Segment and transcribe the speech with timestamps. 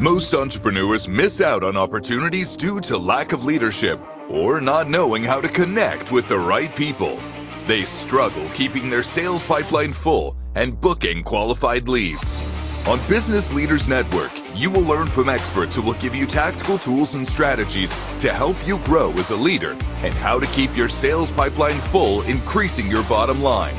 [0.00, 5.40] Most entrepreneurs miss out on opportunities due to lack of leadership or not knowing how
[5.40, 7.18] to connect with the right people.
[7.66, 12.40] They struggle keeping their sales pipeline full and booking qualified leads.
[12.86, 17.14] On Business Leaders Network, you will learn from experts who will give you tactical tools
[17.14, 19.72] and strategies to help you grow as a leader
[20.02, 23.74] and how to keep your sales pipeline full, increasing your bottom line.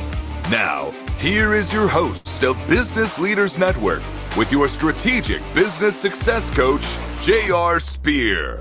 [0.50, 4.02] Now, here is your host of Business Leaders Network
[4.36, 6.84] with your strategic business success coach,
[7.20, 7.80] J.R.
[7.80, 8.60] Spear.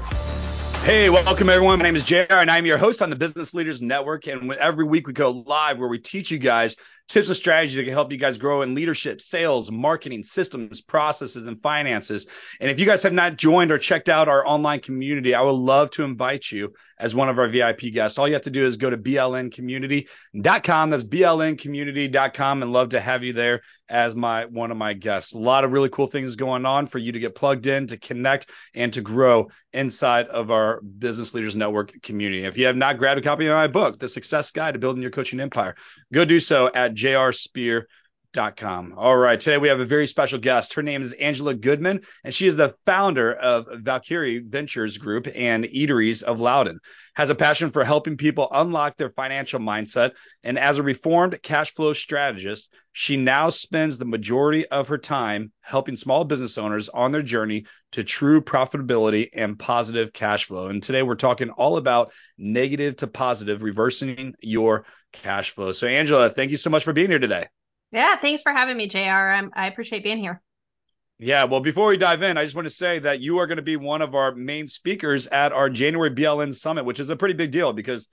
[0.84, 1.80] Hey, welcome everyone.
[1.80, 4.27] My name is JR and I'm your host on the Business Leaders Network.
[4.27, 6.77] And every week we go live where we teach you guys
[7.09, 11.45] tips and strategies that can help you guys grow in leadership, sales, marketing, systems, processes,
[11.45, 12.27] and finances.
[12.61, 15.52] And if you guys have not joined or checked out our online community, I would
[15.52, 18.17] love to invite you as one of our VIP guests.
[18.17, 20.89] All you have to do is go to blncommunity.com.
[20.89, 25.33] That's blncommunity.com and love to have you there as my one of my guests.
[25.33, 27.97] A lot of really cool things going on for you to get plugged in, to
[27.97, 32.44] connect, and to grow inside of our Business Leaders Network community.
[32.44, 35.02] If you have not grabbed a copy of my book, The Success Guide to Building
[35.02, 35.75] Your Coaching Empire,
[36.11, 36.94] go do so at
[38.38, 38.93] jrspear.com.
[38.97, 40.73] All right, today we have a very special guest.
[40.73, 45.63] Her name is Angela Goodman, and she is the founder of Valkyrie Ventures Group and
[45.66, 46.79] Eateries of Loudoun.
[47.16, 50.11] Has a passion for helping people unlock their financial mindset,
[50.44, 55.51] and as a reformed cash flow strategist, she now spends the majority of her time
[55.61, 60.67] helping small business owners on their journey to true profitability and positive cash flow.
[60.67, 65.72] And today we're talking all about negative to positive, reversing your cash flow.
[65.72, 67.45] So, Angela, thank you so much for being here today.
[67.91, 68.99] Yeah, thanks for having me, JR.
[68.99, 70.41] I'm, I appreciate being here.
[71.19, 73.57] Yeah, well, before we dive in, I just want to say that you are going
[73.57, 77.16] to be one of our main speakers at our January BLN Summit, which is a
[77.16, 78.07] pretty big deal because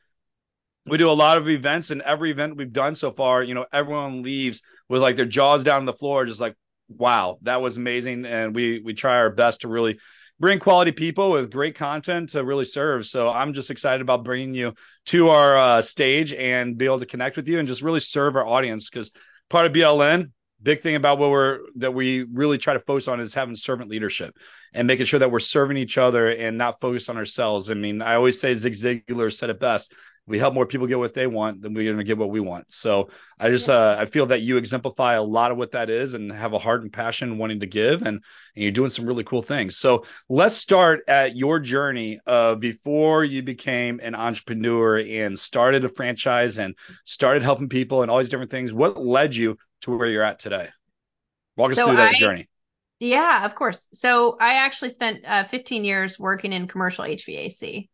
[0.86, 3.66] we do a lot of events, and every event we've done so far, you know,
[3.72, 6.54] everyone leaves with like their jaws down on the floor, just like,
[6.88, 8.24] wow, that was amazing.
[8.24, 9.98] And we we try our best to really
[10.40, 13.06] bring quality people with great content to really serve.
[13.06, 14.74] So I'm just excited about bringing you
[15.06, 18.36] to our uh, stage and be able to connect with you and just really serve
[18.36, 19.12] our audience because
[19.48, 20.30] part of BLN,
[20.62, 23.90] big thing about what we're that we really try to focus on is having servant
[23.90, 24.36] leadership
[24.72, 27.70] and making sure that we're serving each other and not focus on ourselves.
[27.70, 29.92] I mean, I always say Zig Ziglar said it best
[30.26, 32.40] we help more people get what they want then we're going to get what we
[32.40, 32.72] want.
[32.72, 36.14] So i just uh, i feel that you exemplify a lot of what that is
[36.14, 38.22] and have a heart and passion wanting to give and, and
[38.54, 39.76] you're doing some really cool things.
[39.76, 45.88] So let's start at your journey uh, before you became an entrepreneur and started a
[45.88, 46.74] franchise and
[47.04, 48.72] started helping people and all these different things.
[48.72, 50.68] What led you to where you're at today?
[51.56, 52.48] Walk us so through that I, journey.
[53.00, 53.86] Yeah of course.
[53.92, 57.88] So i actually spent uh, 15 years working in commercial hvac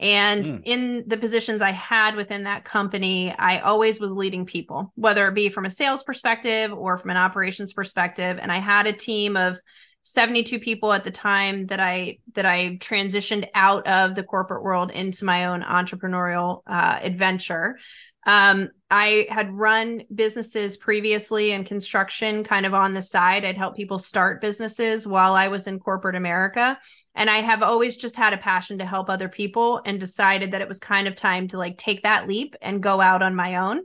[0.00, 0.62] and mm.
[0.64, 5.34] in the positions I had within that company, I always was leading people, whether it
[5.34, 8.38] be from a sales perspective or from an operations perspective.
[8.40, 9.58] And I had a team of
[10.02, 14.90] 72 people at the time that I that I transitioned out of the corporate world
[14.92, 17.78] into my own entrepreneurial uh, adventure.
[18.24, 23.44] Um, I had run businesses previously in construction, kind of on the side.
[23.44, 26.78] I'd help people start businesses while I was in corporate America.
[27.14, 30.62] And I have always just had a passion to help other people and decided that
[30.62, 33.56] it was kind of time to like take that leap and go out on my
[33.56, 33.82] own.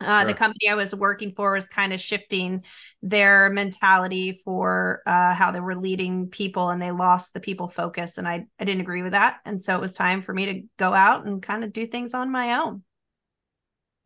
[0.00, 0.28] Uh, sure.
[0.28, 2.62] The company I was working for was kind of shifting
[3.02, 8.18] their mentality for uh, how they were leading people and they lost the people focus.
[8.18, 9.38] And I, I didn't agree with that.
[9.44, 12.12] And so it was time for me to go out and kind of do things
[12.12, 12.82] on my own.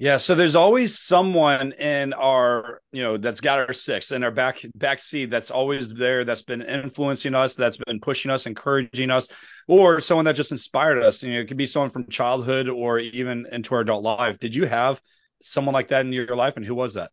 [0.01, 4.31] Yeah, so there's always someone in our, you know, that's got our six in our
[4.31, 9.11] back back seat that's always there, that's been influencing us, that's been pushing us, encouraging
[9.11, 9.29] us,
[9.69, 11.23] or someone that just inspired us.
[11.23, 14.39] You know, it could be someone from childhood or even into our adult life.
[14.39, 15.03] Did you have
[15.43, 17.11] someone like that in your life, and who was that?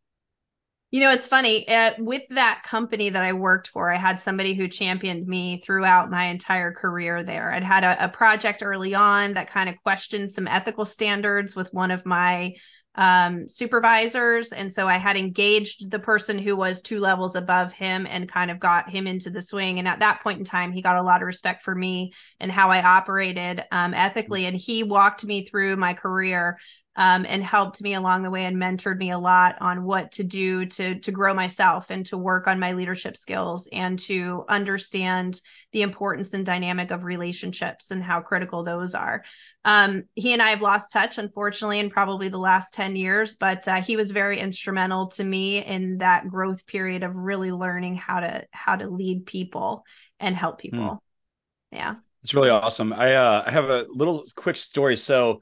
[0.89, 1.67] You know, it's funny.
[1.67, 6.09] Uh, with that company that I worked for, I had somebody who championed me throughout
[6.09, 7.51] my entire career there.
[7.51, 11.73] I'd had a, a project early on that kind of questioned some ethical standards with
[11.73, 12.53] one of my
[12.97, 14.52] um, supervisors.
[14.52, 18.50] And so I had engaged the person who was two levels above him and kind
[18.50, 19.80] of got him into the swing.
[19.80, 22.52] And at that point in time, he got a lot of respect for me and
[22.52, 24.46] how I operated um, ethically.
[24.46, 26.58] And he walked me through my career
[26.97, 30.23] um, and helped me along the way and mentored me a lot on what to
[30.23, 35.40] do to to grow myself and to work on my leadership skills and to understand
[35.72, 39.23] the importance and dynamic of relationships and how critical those are.
[39.64, 43.67] Um, he and I have lost touch, unfortunately, in probably the last 10 years, but
[43.67, 48.22] uh, he was very instrumental to me in that growth period of really learning how
[48.22, 49.84] to how to lead people
[50.20, 50.79] and help people.
[50.79, 51.00] Mm.
[51.72, 51.96] Yeah.
[52.23, 52.91] It's really awesome.
[52.91, 54.97] I uh, I have a little quick story.
[54.97, 55.41] So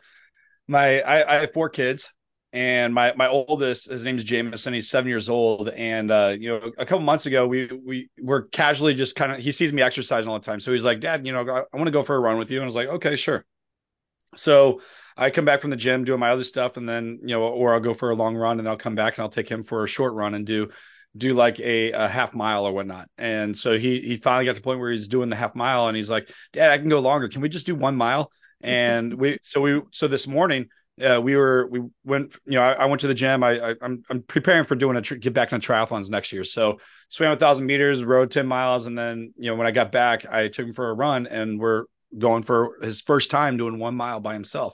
[0.68, 2.10] my I, I have four kids
[2.56, 4.74] and my my oldest, his name's Jameson.
[4.74, 8.44] He's seven years old, and uh, you know, a couple months ago, we we were
[8.44, 9.40] casually just kind of.
[9.40, 11.78] He sees me exercising all the time, so he's like, "Dad, you know, I, I
[11.78, 13.44] want to go for a run with you." And I was like, "Okay, sure."
[14.36, 14.82] So
[15.18, 17.74] I come back from the gym doing my other stuff, and then you know, or
[17.74, 19.84] I'll go for a long run, and I'll come back and I'll take him for
[19.84, 20.70] a short run and do
[21.18, 23.10] do like a, a half mile or whatnot.
[23.18, 25.90] And so he he finally got to the point where he's doing the half mile,
[25.90, 27.28] and he's like, "Dad, I can go longer.
[27.28, 28.32] Can we just do one mile?"
[28.66, 30.70] And we so we so this morning
[31.00, 33.44] uh, we were we went you know I, I went to the gym.
[33.44, 36.44] I, I am I'm, I'm preparing for doing a get back into triathlons next year.
[36.44, 36.80] So
[37.10, 40.26] swam a thousand meters rode 10 miles and then you know when I got back
[40.26, 41.84] I took him for a run and we're
[42.18, 44.74] going for his first time doing one mile by himself.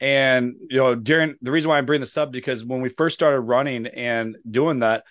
[0.00, 3.12] And you know during the reason why I bring this up because when we first
[3.12, 5.04] started running and doing that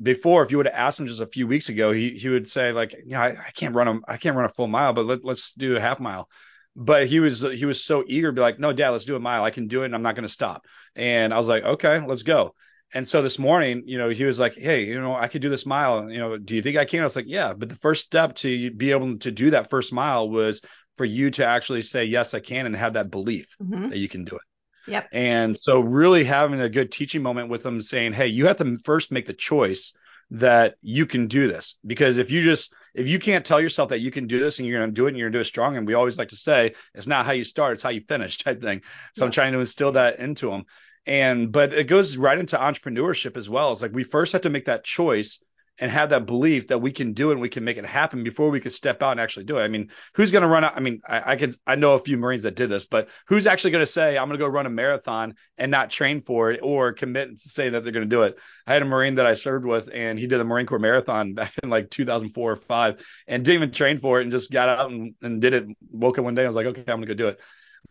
[0.00, 2.48] before if you would have asked him just a few weeks ago he he would
[2.48, 4.92] say like you know I, I can't run a I can't run a full mile
[4.92, 6.28] but let, let's do a half mile
[6.76, 9.20] but he was he was so eager to be like, no, dad, let's do a
[9.20, 9.44] mile.
[9.44, 10.66] I can do it, and I'm not going to stop.
[10.96, 12.54] And I was like, okay, let's go.
[12.92, 15.48] And so this morning, you know, he was like, hey, you know, I could do
[15.48, 16.10] this mile.
[16.10, 17.00] You know, do you think I can?
[17.00, 17.52] I was like, yeah.
[17.52, 20.62] But the first step to be able to do that first mile was
[20.96, 23.88] for you to actually say, yes, I can, and have that belief mm-hmm.
[23.88, 24.42] that you can do it.
[24.86, 25.08] Yep.
[25.12, 28.78] And so really having a good teaching moment with them saying, hey, you have to
[28.84, 29.92] first make the choice
[30.30, 34.00] that you can do this because if you just if you can't tell yourself that
[34.00, 35.42] you can do this and you're going to do it and you're going to do
[35.42, 37.90] it strong and we always like to say it's not how you start it's how
[37.90, 38.82] you finish type thing.
[39.14, 39.26] So yeah.
[39.26, 40.64] i'm trying to instill that into them
[41.06, 43.72] and but it goes right into entrepreneurship as well.
[43.72, 45.40] It's like we first have to make that choice
[45.78, 48.22] and have that belief that we can do it and we can make it happen
[48.22, 49.62] before we could step out and actually do it.
[49.62, 50.76] I mean, who's going to run out?
[50.76, 53.46] I mean, I, I can, I know a few Marines that did this, but who's
[53.46, 56.52] actually going to say, I'm going to go run a marathon and not train for
[56.52, 58.38] it or commit to say that they're going to do it?
[58.66, 61.34] I had a Marine that I served with and he did the Marine Corps marathon
[61.34, 64.68] back in like 2004 or five and didn't even train for it and just got
[64.68, 65.66] out and, and did it.
[65.90, 66.44] Woke up one day.
[66.44, 67.40] I was like, okay, I'm going to go do it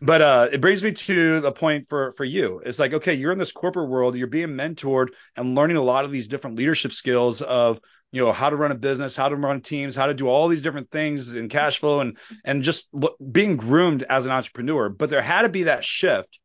[0.00, 2.60] but uh, it brings me to the point for for you.
[2.64, 6.04] It's like, okay, you're in this corporate world, you're being mentored and learning a lot
[6.04, 7.80] of these different leadership skills of
[8.12, 10.48] you know how to run a business, how to run teams, how to do all
[10.48, 12.88] these different things in cash flow and and just
[13.32, 14.88] being groomed as an entrepreneur.
[14.88, 16.38] But there had to be that shift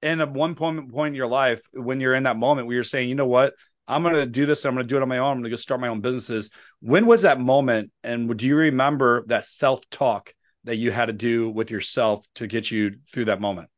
[0.00, 2.84] in a one point point in your life when you're in that moment where you're
[2.84, 3.54] saying, you know what,
[3.86, 4.64] I'm going to do this.
[4.64, 5.32] I'm going to do it on my own.
[5.32, 6.50] I'm going to go start my own businesses.
[6.80, 7.90] When was that moment?
[8.02, 10.34] And do you remember that self talk
[10.64, 13.68] that you had to do with yourself to get you through that moment?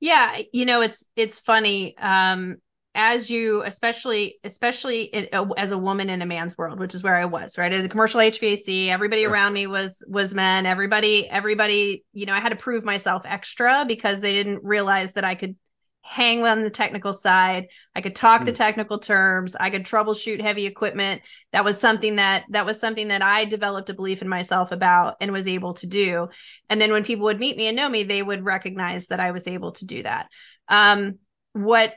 [0.00, 1.96] Yeah, you know, it's it's funny.
[1.98, 2.58] Um,
[2.94, 7.02] as you, especially especially in, uh, as a woman in a man's world, which is
[7.02, 7.72] where I was, right?
[7.72, 9.30] As a commercial HVAC, everybody sure.
[9.30, 10.66] around me was was men.
[10.66, 15.24] Everybody, everybody, you know, I had to prove myself extra because they didn't realize that
[15.24, 15.56] I could
[16.08, 17.68] hang on the technical side.
[17.94, 18.46] I could talk mm.
[18.46, 18.56] the hmm.
[18.56, 19.54] technical terms.
[19.54, 21.22] I could troubleshoot heavy equipment.
[21.52, 25.16] That was something that that was something that I developed a belief in myself about
[25.20, 26.28] and was able to do.
[26.70, 29.32] And then when people would meet me and know me, they would recognize that I
[29.32, 30.28] was able to do that.
[30.68, 31.18] Um,
[31.52, 31.94] what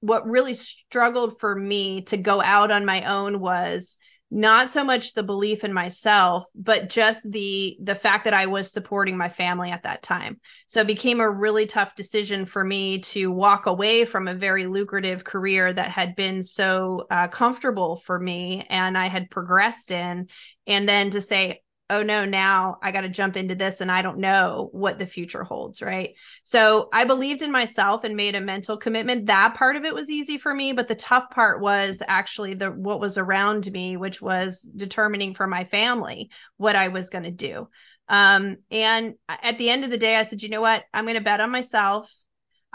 [0.00, 3.96] what really struggled for me to go out on my own was
[4.34, 8.72] not so much the belief in myself but just the the fact that I was
[8.72, 10.40] supporting my family at that time.
[10.68, 14.66] So it became a really tough decision for me to walk away from a very
[14.66, 20.28] lucrative career that had been so uh, comfortable for me and I had progressed in
[20.66, 21.60] and then to say
[21.92, 25.04] oh no, now I got to jump into this and I don't know what the
[25.04, 26.14] future holds, right?
[26.42, 29.26] So I believed in myself and made a mental commitment.
[29.26, 32.70] That part of it was easy for me, but the tough part was actually the
[32.70, 37.30] what was around me, which was determining for my family what I was going to
[37.30, 37.68] do.
[38.08, 40.84] Um, and at the end of the day, I said, you know what?
[40.94, 42.10] I'm going to bet on myself.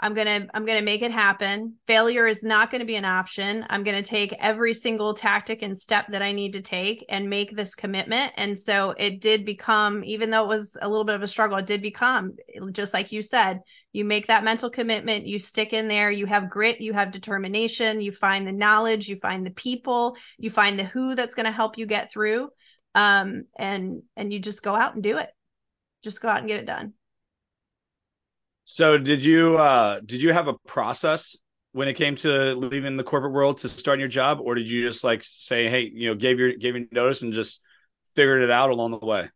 [0.00, 1.74] I'm going to I'm going to make it happen.
[1.88, 3.64] Failure is not going to be an option.
[3.68, 7.28] I'm going to take every single tactic and step that I need to take and
[7.28, 8.32] make this commitment.
[8.36, 11.58] And so it did become even though it was a little bit of a struggle,
[11.58, 12.36] it did become
[12.70, 13.60] just like you said,
[13.92, 18.00] you make that mental commitment, you stick in there, you have grit, you have determination,
[18.00, 21.52] you find the knowledge, you find the people, you find the who that's going to
[21.52, 22.50] help you get through.
[22.94, 25.30] Um and and you just go out and do it.
[26.04, 26.94] Just go out and get it done.
[28.78, 31.36] So did you uh did you have a process
[31.72, 34.86] when it came to leaving the corporate world to start your job, or did you
[34.86, 37.60] just like say, hey, you know, gave your gave your notice and just
[38.14, 39.30] figured it out along the way?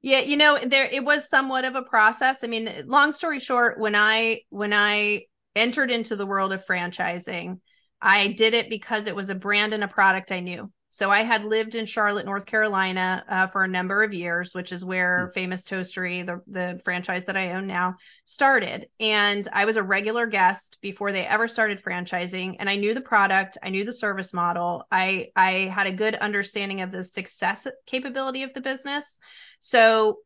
[0.00, 2.42] Yeah, you know, there it was somewhat of a process.
[2.42, 5.24] I mean, long story short, when I when I
[5.54, 7.60] entered into the world of franchising,
[8.00, 10.72] I did it because it was a brand and a product I knew.
[10.96, 14.72] So I had lived in Charlotte, North Carolina, uh, for a number of years, which
[14.72, 15.34] is where mm.
[15.34, 18.88] Famous Toastery, the the franchise that I own now, started.
[18.98, 23.02] And I was a regular guest before they ever started franchising, and I knew the
[23.02, 27.66] product, I knew the service model, I I had a good understanding of the success
[27.84, 29.18] capability of the business.
[29.60, 30.20] So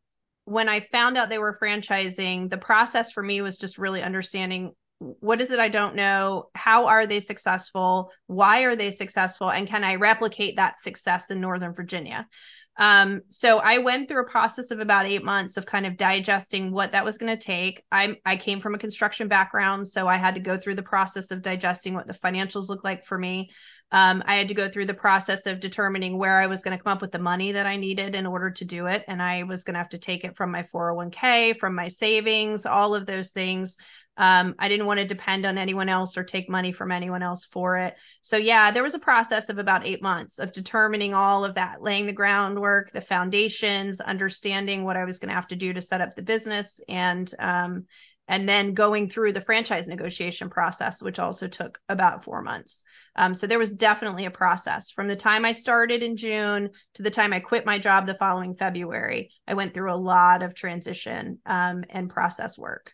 [0.45, 4.77] when I found out they were franchising, the process for me was just really understanding
[5.01, 6.51] what is it I don't know?
[6.55, 8.11] How are they successful?
[8.27, 9.51] Why are they successful?
[9.51, 12.29] And can I replicate that success in Northern Virginia?
[12.77, 16.71] Um, so I went through a process of about eight months of kind of digesting
[16.71, 17.83] what that was going to take.
[17.91, 21.31] I I came from a construction background, so I had to go through the process
[21.31, 23.51] of digesting what the financials look like for me.
[23.93, 26.83] Um, I had to go through the process of determining where I was going to
[26.83, 29.43] come up with the money that I needed in order to do it, and I
[29.43, 33.05] was going to have to take it from my 401k, from my savings, all of
[33.05, 33.77] those things.
[34.17, 37.47] Um, I didn't want to depend on anyone else or take money from anyone else
[37.47, 37.95] for it.
[38.23, 41.83] So, yeah, there was a process of about eight months of determining all of that,
[41.83, 45.81] laying the groundwork, the foundations, understanding what I was going to have to do to
[45.81, 47.87] set up the business, and um,
[48.29, 52.85] and then going through the franchise negotiation process, which also took about four months.
[53.17, 57.03] Um, so there was definitely a process from the time I started in June to
[57.03, 59.33] the time I quit my job the following February.
[59.49, 62.93] I went through a lot of transition um, and process work.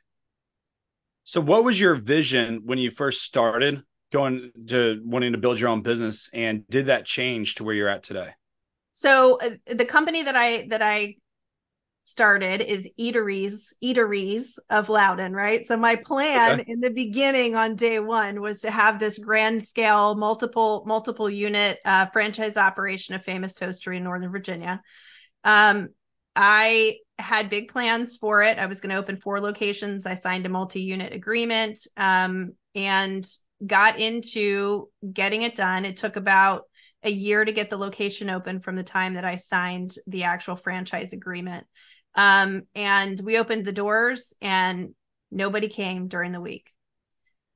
[1.29, 5.71] So, what was your vision when you first started going to wanting to build your
[5.71, 8.31] own business, and did that change to where you're at today?
[8.93, 11.17] So, uh, the company that I that I
[12.05, 15.67] started is Eateries Eateries of Loudoun, right?
[15.67, 16.73] So my plan okay.
[16.73, 21.81] in the beginning on day one was to have this grand scale, multiple multiple unit
[21.85, 24.81] uh, franchise operation of Famous Toastery in Northern Virginia.
[25.43, 25.89] Um,
[26.37, 28.59] I had big plans for it.
[28.59, 30.07] I was going to open four locations.
[30.07, 33.27] I signed a multi unit agreement um, and
[33.65, 35.85] got into getting it done.
[35.85, 36.65] It took about
[37.03, 40.57] a year to get the location open from the time that I signed the actual
[40.57, 41.67] franchise agreement.
[42.15, 44.95] Um, and we opened the doors and
[45.31, 46.71] nobody came during the week.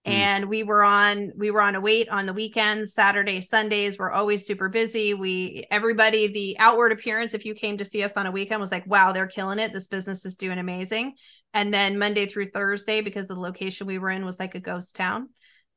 [0.07, 0.12] Mm.
[0.12, 4.11] and we were on we were on a wait on the weekends saturday sundays we're
[4.11, 5.12] always super busy.
[5.12, 8.73] We everybody the outward appearance if you came to see us on a weekend was
[8.73, 9.75] like wow they're killing it.
[9.75, 11.14] This business is doing amazing.
[11.52, 14.97] And then monday through thursday because the location we were in was like a ghost
[14.97, 15.28] town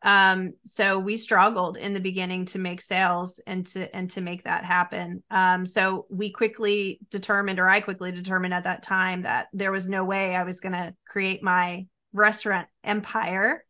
[0.05, 4.43] um, so we struggled in the beginning to make sales and to and to make
[4.43, 5.23] that happen.
[5.31, 9.87] Um, so we quickly determined or i quickly determined at that time that there was
[9.87, 13.63] no way i was going to create my restaurant empire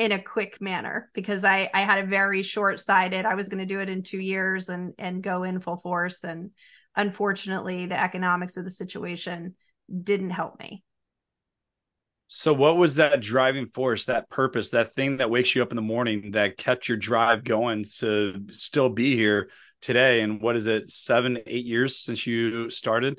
[0.00, 3.58] in a quick manner because I, I had a very short sighted, I was going
[3.58, 6.24] to do it in two years and, and go in full force.
[6.24, 6.52] And
[6.96, 9.56] unfortunately, the economics of the situation
[10.02, 10.82] didn't help me.
[12.28, 15.76] So, what was that driving force, that purpose, that thing that wakes you up in
[15.76, 19.50] the morning that kept your drive going to still be here
[19.82, 20.22] today?
[20.22, 23.18] And what is it, seven, eight years since you started?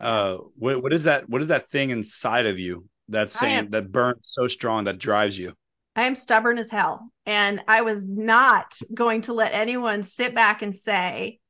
[0.00, 1.28] Uh, what, what is that?
[1.28, 4.98] What is that thing inside of you that's saying am, that burns so strong that
[4.98, 5.52] drives you?
[5.96, 7.10] I am stubborn as hell.
[7.24, 11.40] And I was not going to let anyone sit back and say,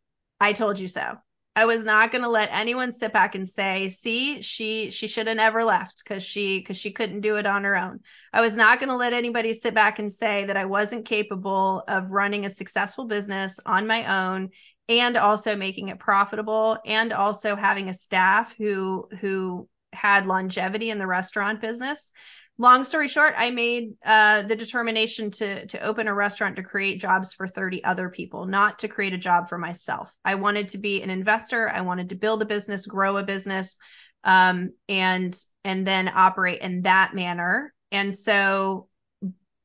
[0.40, 1.16] I told you so.
[1.56, 5.26] I was not going to let anyone sit back and say, "See, she she should
[5.26, 8.00] have never left because she because she couldn't do it on her own."
[8.30, 11.82] I was not going to let anybody sit back and say that I wasn't capable
[11.88, 14.50] of running a successful business on my own
[14.86, 20.98] and also making it profitable and also having a staff who who had longevity in
[20.98, 22.12] the restaurant business
[22.58, 27.00] long story short, I made uh, the determination to to open a restaurant to create
[27.00, 30.10] jobs for 30 other people, not to create a job for myself.
[30.24, 31.68] I wanted to be an investor.
[31.68, 33.78] I wanted to build a business, grow a business,
[34.24, 37.72] um, and and then operate in that manner.
[37.92, 38.88] And so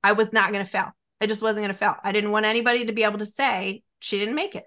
[0.04, 0.92] I was not going to fail.
[1.20, 1.96] I just wasn't going to fail.
[2.04, 4.64] I didn't want anybody to be able to say she didn't make it.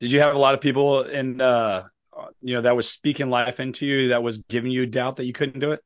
[0.00, 1.84] Did you have a lot of people in uh,
[2.40, 5.32] you know that was speaking life into you that was giving you doubt that you
[5.32, 5.82] couldn't do it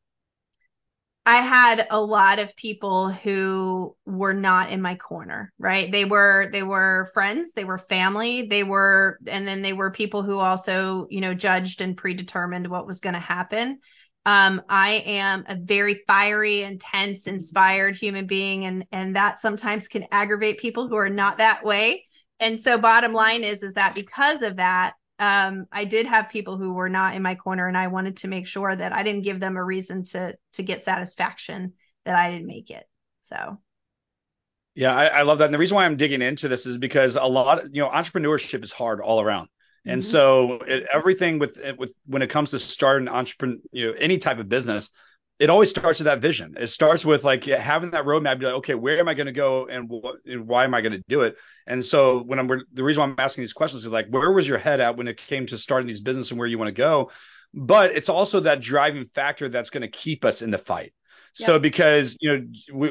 [1.28, 5.90] I had a lot of people who were not in my corner, right?
[5.90, 10.22] They were they were friends, they were family, they were and then they were people
[10.22, 13.80] who also, you know, judged and predetermined what was going to happen.
[14.24, 20.06] Um, I am a very fiery, intense, inspired human being and and that sometimes can
[20.12, 22.04] aggravate people who are not that way.
[22.38, 26.56] And so bottom line is is that because of that, um, I did have people
[26.56, 29.22] who were not in my corner, and I wanted to make sure that I didn't
[29.22, 31.72] give them a reason to to get satisfaction
[32.04, 32.84] that I didn't make it.
[33.22, 33.58] So.
[34.74, 35.46] Yeah, I, I love that.
[35.46, 37.88] And the reason why I'm digging into this is because a lot, of, you know,
[37.88, 39.48] entrepreneurship is hard all around.
[39.86, 40.10] And mm-hmm.
[40.10, 44.38] so it, everything with with when it comes to starting entrepreneur, you know, any type
[44.38, 44.90] of business,
[45.38, 46.54] it always starts with that vision.
[46.58, 48.38] It starts with like having that roadmap.
[48.38, 50.80] Be like, okay, where am I going to go, and, wh- and why am I
[50.80, 51.36] going to do it?
[51.66, 54.48] And so when I'm the reason why I'm asking these questions is like, where was
[54.48, 56.72] your head at when it came to starting these business and where you want to
[56.72, 57.10] go?
[57.52, 60.92] But it's also that driving factor that's going to keep us in the fight.
[61.38, 61.46] Yep.
[61.46, 62.88] So because you know we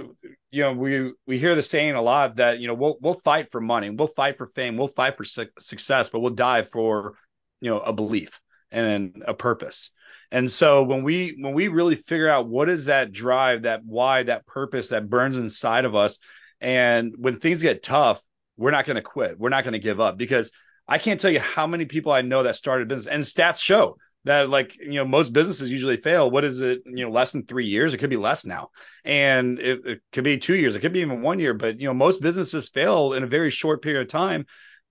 [0.51, 3.51] you know we we hear the saying a lot that you know we'll we'll fight
[3.51, 7.15] for money, we'll fight for fame, we'll fight for su- success, but we'll die for
[7.59, 9.89] you know a belief and a purpose.
[10.31, 14.23] And so when we when we really figure out what is that drive, that why,
[14.23, 16.19] that purpose that burns inside of us,
[16.59, 18.21] and when things get tough,
[18.57, 19.39] we're not going to quit.
[19.39, 20.51] We're not going to give up because
[20.87, 23.97] I can't tell you how many people I know that started business and stats show
[24.25, 26.29] that like you know most businesses usually fail.
[26.29, 27.93] What is it you know less than three years?
[27.93, 28.69] It could be less now.
[29.03, 30.75] And it, it, could be two years.
[30.75, 31.53] It could be even one year.
[31.53, 34.45] But you know most businesses fail in a very short period of time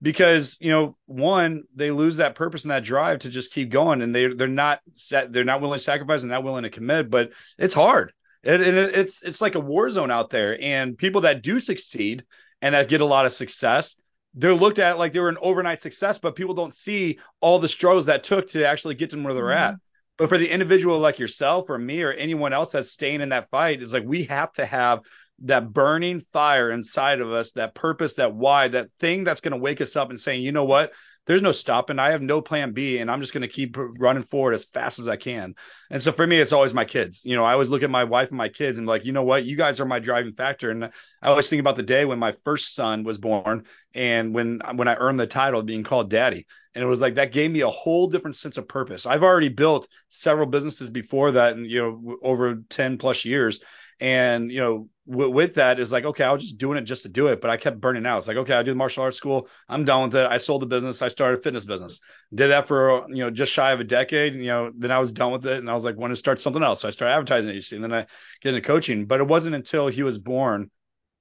[0.05, 4.03] because you know one they lose that purpose and that drive to just keep going
[4.03, 7.09] and they they're not set they're not willing to sacrifice and not willing to commit
[7.09, 11.21] but it's hard it, it, it's it's like a war zone out there and people
[11.21, 12.23] that do succeed
[12.61, 13.95] and that get a lot of success
[14.35, 17.69] they're looked at like they were an overnight success, but people don't see all the
[17.69, 19.75] struggles that took to actually get them where they're mm-hmm.
[19.75, 19.79] at.
[20.17, 23.49] But for the individual like yourself or me or anyone else that's staying in that
[23.49, 24.99] fight, it's like we have to have
[25.39, 29.57] that burning fire inside of us, that purpose, that why, that thing that's going to
[29.57, 30.93] wake us up and saying, you know what,
[31.25, 31.97] there's no stopping.
[31.97, 34.99] I have no plan B, and I'm just going to keep running forward as fast
[34.99, 35.55] as I can.
[35.89, 37.21] And so for me, it's always my kids.
[37.25, 39.23] You know, I always look at my wife and my kids and like, you know
[39.23, 40.69] what, you guys are my driving factor.
[40.69, 40.91] And I
[41.23, 44.95] always think about the day when my first son was born and when when I
[44.95, 46.45] earned the title of being called daddy.
[46.75, 49.05] And it was like that gave me a whole different sense of purpose.
[49.05, 53.61] I've already built several businesses before that, and you know, over 10 plus years.
[53.99, 57.03] And you know, w- with that is like, okay, I was just doing it just
[57.03, 58.19] to do it, but I kept burning out.
[58.19, 60.25] It's like, okay, I do the martial arts school, I'm done with it.
[60.25, 61.99] I sold the business, I started a fitness business,
[62.33, 64.33] did that for you know just shy of a decade.
[64.33, 66.17] And, you know, then I was done with it, and I was like, want to
[66.17, 66.81] start something else.
[66.81, 68.05] So I started advertising agency, and then I
[68.41, 69.05] get into coaching.
[69.05, 70.69] But it wasn't until he was born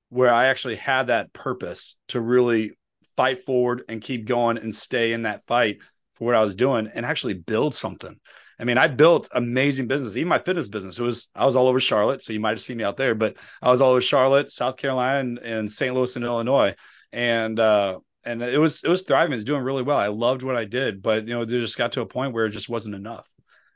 [0.09, 2.73] where I actually had that purpose to really
[3.16, 5.78] fight forward and keep going and stay in that fight
[6.14, 8.19] for what I was doing and actually build something.
[8.59, 10.17] I mean, I built amazing business.
[10.17, 12.61] Even my fitness business, it was I was all over Charlotte, so you might have
[12.61, 15.95] seen me out there, but I was all over Charlotte, South Carolina, and, and St.
[15.95, 16.75] Louis and Illinois,
[17.13, 19.33] and uh, and it was it was thriving.
[19.33, 19.99] It was doing really well.
[19.99, 22.47] I loved what I did, but you know, it just got to a point where
[22.47, 23.29] it just wasn't enough,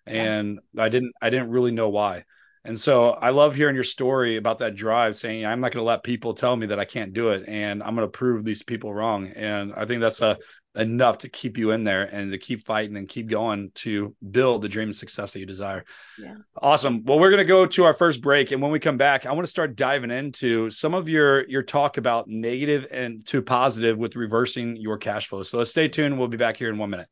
[0.06, 2.24] and I didn't I didn't really know why.
[2.64, 5.88] And so I love hearing your story about that drive, saying I'm not going to
[5.88, 8.62] let people tell me that I can't do it, and I'm going to prove these
[8.62, 9.28] people wrong.
[9.28, 10.38] And I think that's a
[10.74, 14.62] enough to keep you in there and to keep fighting and keep going to build
[14.62, 15.84] the dream of success that you desire.
[16.18, 16.34] Yeah.
[16.56, 17.04] Awesome.
[17.04, 19.32] Well, we're going to go to our first break and when we come back, I
[19.32, 23.98] want to start diving into some of your your talk about negative and to positive
[23.98, 25.42] with reversing your cash flow.
[25.42, 26.18] So let's stay tuned.
[26.18, 27.08] We'll be back here in 1 minute.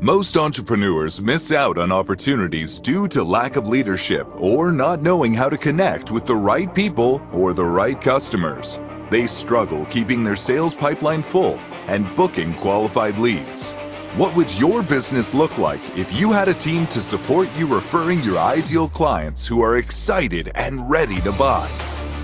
[0.00, 5.48] Most entrepreneurs miss out on opportunities due to lack of leadership or not knowing how
[5.48, 8.78] to connect with the right people or the right customers.
[9.10, 13.70] They struggle keeping their sales pipeline full and booking qualified leads.
[14.16, 18.22] What would your business look like if you had a team to support you referring
[18.22, 21.70] your ideal clients who are excited and ready to buy?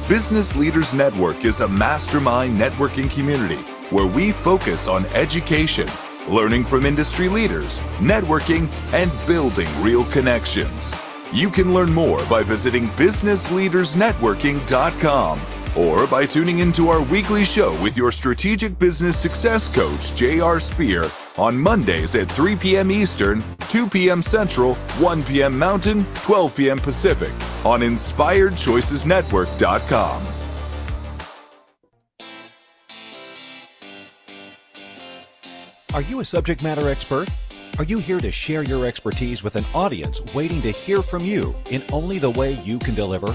[0.08, 5.88] Business Leaders Network is a mastermind networking community where we focus on education,
[6.28, 10.94] learning from industry leaders, networking, and building real connections.
[11.32, 15.40] You can learn more by visiting businessleadersnetworking.com
[15.76, 20.60] or by tuning into our weekly show with your strategic business success coach, J.R.
[20.60, 22.90] Spear, on Mondays at 3 p.m.
[22.90, 24.20] Eastern, 2 p.m.
[24.22, 25.58] Central, 1 p.m.
[25.58, 26.78] Mountain, 12 p.m.
[26.78, 27.32] Pacific
[27.64, 30.26] on InspiredChoicesNetwork.com.
[35.94, 37.28] Are you a subject matter expert?
[37.78, 41.54] Are you here to share your expertise with an audience waiting to hear from you
[41.70, 43.34] in only the way you can deliver?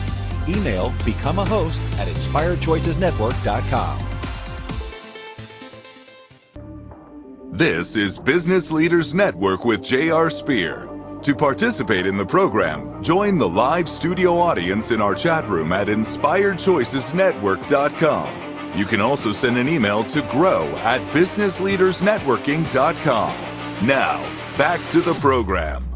[0.47, 3.99] Email become a host at inspiredchoicesnetwork.com.
[7.51, 10.29] This is Business Leaders Network with J.R.
[10.29, 10.89] Spear.
[11.23, 15.85] To participate in the program, join the live studio audience in our chat room at
[15.87, 18.73] inspiredchoicesnetwork.com.
[18.75, 23.35] You can also send an email to grow at businessleadersnetworking.com.
[23.85, 24.17] Now,
[24.57, 25.90] back to the program.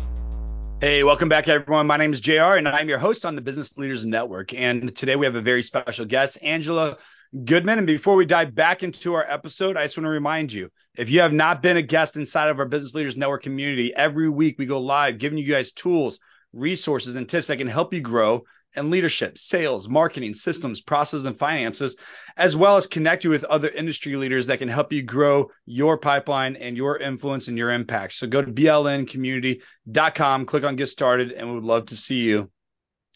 [0.86, 1.88] Hey, welcome back, everyone.
[1.88, 4.54] My name is JR, and I'm your host on the Business Leaders Network.
[4.54, 6.98] And today we have a very special guest, Angela
[7.44, 7.80] Goodman.
[7.80, 11.10] And before we dive back into our episode, I just want to remind you if
[11.10, 14.60] you have not been a guest inside of our Business Leaders Network community, every week
[14.60, 16.20] we go live giving you guys tools,
[16.54, 18.44] resources, and tips that can help you grow
[18.76, 21.96] and leadership, sales, marketing, systems, process, and finances,
[22.38, 25.98] as well as connect you with other industry leaders that can help you grow your
[25.98, 28.14] pipeline and your influence and your impact.
[28.14, 32.50] So go to blncommunity.com, click on get started, and we would love to see you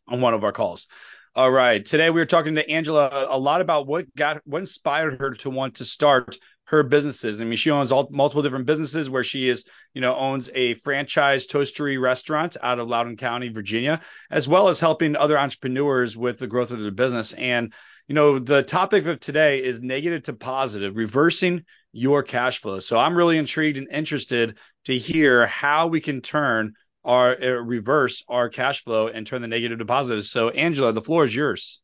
[0.08, 0.88] on one of our calls.
[1.36, 1.86] All right.
[1.86, 5.50] Today we were talking to Angela a lot about what got what inspired her to
[5.50, 6.38] want to start
[6.70, 7.42] her businesses.
[7.42, 10.76] I mean, she owns all, multiple different businesses where she is, you know, owns a
[10.76, 16.38] franchise toastery restaurant out of Loudoun County, Virginia, as well as helping other entrepreneurs with
[16.38, 17.34] the growth of their business.
[17.34, 17.74] And,
[18.08, 22.80] you know, the topic of today is negative to positive, reversing your cash flow.
[22.80, 28.24] So I'm really intrigued and interested to hear how we can turn our uh, reverse
[28.28, 30.24] our cash flow and turn the negative to positive.
[30.24, 31.82] So Angela, the floor is yours.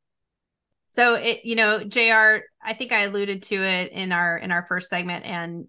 [0.96, 4.66] So it, you know, JR, I think I alluded to it in our in our
[4.66, 5.26] first segment.
[5.26, 5.68] And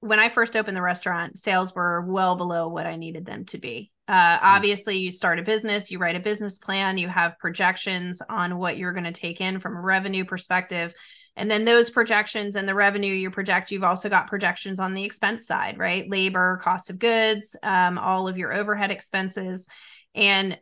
[0.00, 3.58] when I first opened the restaurant, sales were well below what I needed them to
[3.58, 3.90] be.
[4.08, 4.44] Uh, hmm.
[4.46, 8.78] obviously, you start a business, you write a business plan, you have projections on what
[8.78, 10.94] you're going to take in from a revenue perspective.
[11.36, 15.04] And then those projections and the revenue you project, you've also got projections on the
[15.04, 16.08] expense side, right?
[16.08, 19.66] Labor, cost of goods, um, all of your overhead expenses.
[20.14, 20.58] And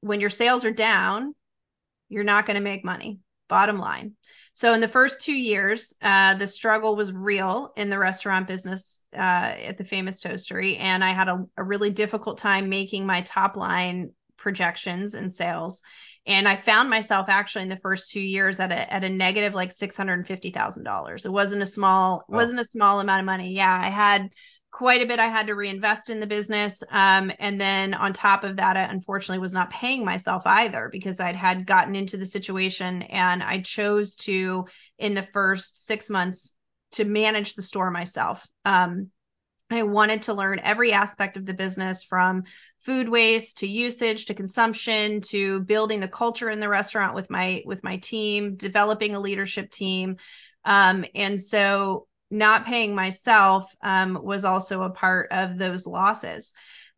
[0.00, 1.34] when your sales are down,
[2.08, 4.14] you're not going to make money bottom line.
[4.54, 9.02] So in the first two years, uh, the struggle was real in the restaurant business
[9.14, 13.20] uh, at the famous toastery, and I had a, a, really difficult time making my
[13.20, 15.82] top line projections and sales.
[16.26, 19.54] And I found myself actually in the first two years at a at a negative
[19.54, 21.26] like six hundred and fifty thousand dollars.
[21.26, 22.34] It wasn't a small oh.
[22.34, 23.52] wasn't a small amount of money.
[23.52, 24.30] Yeah, I had
[24.76, 26.82] quite a bit I had to reinvest in the business.
[26.90, 31.18] Um, and then on top of that, I unfortunately was not paying myself either because
[31.18, 34.66] I'd had gotten into the situation and I chose to,
[34.98, 36.54] in the first six months,
[36.92, 38.46] to manage the store myself.
[38.66, 39.08] Um,
[39.70, 42.44] I wanted to learn every aspect of the business from
[42.84, 47.62] food waste to usage to consumption to building the culture in the restaurant with my
[47.64, 50.18] with my team, developing a leadership team.
[50.66, 56.52] Um, and so not paying myself um, was also a part of those losses.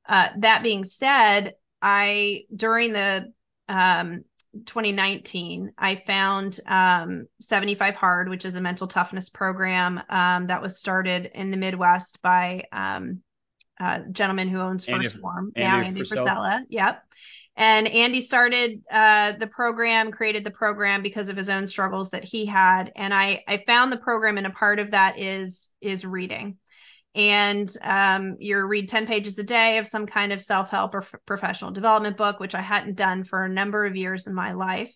[0.09, 3.33] Uh, that being said, I during the
[3.69, 4.25] um,
[4.65, 10.79] 2019, I found um, 75 Hard, which is a mental toughness program um, that was
[10.79, 13.21] started in the Midwest by um,
[13.79, 16.27] a gentleman who owns Andy, First Form Andy now, Andy Frisella.
[16.27, 16.61] Frisella.
[16.69, 17.03] Yep.
[17.59, 22.23] And Andy started uh, the program, created the program because of his own struggles that
[22.23, 22.93] he had.
[22.95, 26.57] And I, I found the program, and a part of that is is reading.
[27.17, 31.03] And um, you read 10 pages a day of some kind of self help or
[31.03, 34.53] f- professional development book, which I hadn't done for a number of years in my
[34.53, 34.95] life.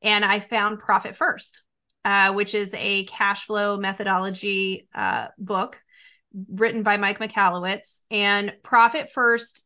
[0.00, 1.62] And I found Profit First,
[2.06, 5.78] uh, which is a cash flow methodology uh, book
[6.48, 8.00] written by Mike Michalowicz.
[8.10, 9.64] And Profit First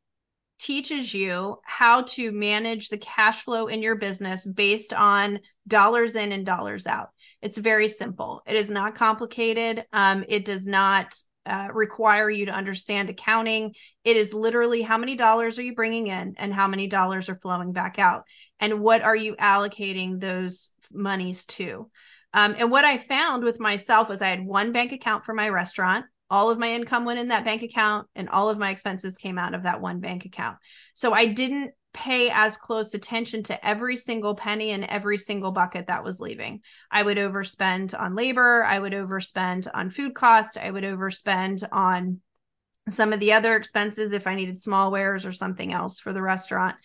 [0.63, 6.31] teaches you how to manage the cash flow in your business based on dollars in
[6.31, 7.09] and dollars out.
[7.41, 8.43] It's very simple.
[8.47, 9.85] It is not complicated.
[9.93, 11.13] Um, it does not
[11.45, 13.75] uh, require you to understand accounting.
[14.05, 17.41] It is literally how many dollars are you bringing in and how many dollars are
[17.43, 18.23] flowing back out,
[18.61, 21.91] and what are you allocating those monies to.
[22.33, 25.49] Um, and what I found with myself was I had one bank account for my
[25.49, 29.19] restaurant all of my income went in that bank account and all of my expenses
[29.19, 30.57] came out of that one bank account.
[30.95, 35.89] So I didn't pay as close attention to every single penny and every single bucket
[35.89, 36.63] that was leaving.
[36.91, 42.23] I would overspend on labor, I would overspend on food costs, I would overspend on
[42.89, 46.23] some of the other expenses if I needed small wares or something else for the
[46.23, 46.77] restaurant.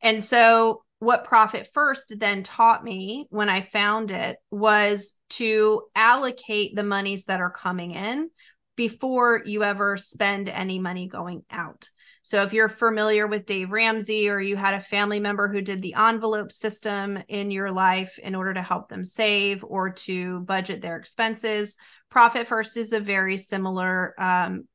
[0.00, 6.74] And so what Profit First then taught me when I found it was to allocate
[6.74, 8.30] the monies that are coming in
[8.76, 11.88] before you ever spend any money going out.
[12.22, 15.82] So if you're familiar with Dave Ramsey or you had a family member who did
[15.82, 20.80] the envelope system in your life in order to help them save or to budget
[20.80, 21.76] their expenses,
[22.10, 24.66] Profit First is a very similar um,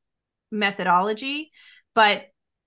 [0.52, 1.52] methodology,
[1.96, 2.24] but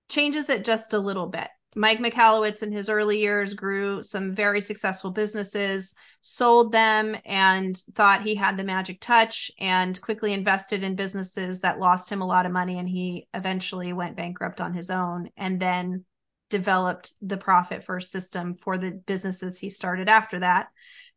[0.09, 1.47] changes it just a little bit.
[1.75, 8.21] Mike Michalowicz in his early years grew some very successful businesses, sold them, and thought
[8.21, 12.45] he had the magic touch and quickly invested in businesses that lost him a lot
[12.45, 12.77] of money.
[12.77, 16.05] And he eventually went bankrupt on his own and then
[16.49, 20.67] developed the profit first system for the businesses he started after that.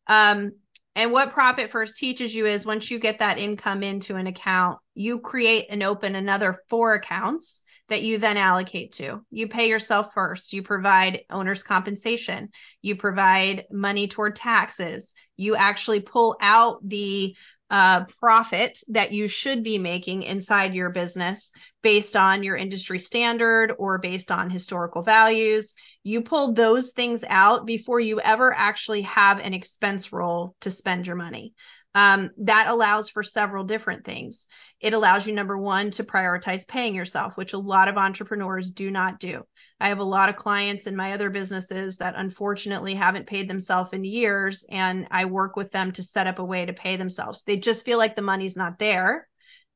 [0.07, 0.53] Um,
[0.95, 4.79] and what Profit First teaches you is once you get that income into an account,
[4.95, 9.25] you create and open another four accounts that you then allocate to.
[9.31, 10.53] You pay yourself first.
[10.53, 12.51] You provide owner's compensation.
[12.83, 15.15] You provide money toward taxes.
[15.37, 17.37] You actually pull out the
[17.69, 21.51] uh, profit that you should be making inside your business
[21.83, 25.75] based on your industry standard or based on historical values.
[26.05, 31.07] You pull those things out before you ever actually have an expense roll to spend
[31.07, 31.55] your money.
[31.97, 34.49] Um, that allows for several different things.
[34.81, 38.91] It allows you, number one, to prioritize paying yourself, which a lot of entrepreneurs do
[38.91, 39.45] not do.
[39.81, 43.95] I have a lot of clients in my other businesses that unfortunately haven't paid themselves
[43.95, 47.45] in years, and I work with them to set up a way to pay themselves.
[47.45, 49.27] They just feel like the money's not there.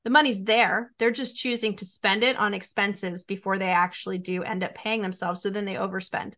[0.04, 0.92] The money's there.
[0.98, 5.00] They're just choosing to spend it on expenses before they actually do end up paying
[5.00, 5.40] themselves.
[5.40, 6.34] So then they overspend.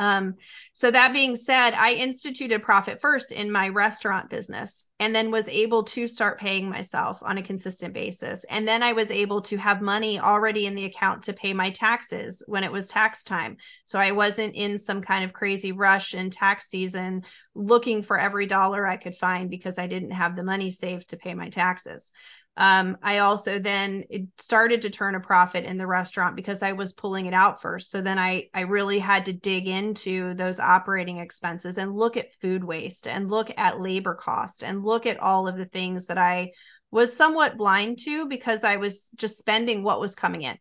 [0.00, 0.36] Um,
[0.72, 5.46] so that being said, I instituted profit first in my restaurant business and then was
[5.46, 8.42] able to start paying myself on a consistent basis.
[8.48, 11.68] And then I was able to have money already in the account to pay my
[11.70, 13.58] taxes when it was tax time.
[13.84, 17.22] So I wasn't in some kind of crazy rush in tax season
[17.54, 21.18] looking for every dollar I could find because I didn't have the money saved to
[21.18, 22.10] pay my taxes.
[22.56, 24.04] Um, I also then
[24.38, 27.90] started to turn a profit in the restaurant because I was pulling it out first.
[27.90, 32.34] So then I I really had to dig into those operating expenses and look at
[32.40, 36.18] food waste and look at labor cost and look at all of the things that
[36.18, 36.52] I
[36.90, 40.58] was somewhat blind to because I was just spending what was coming in.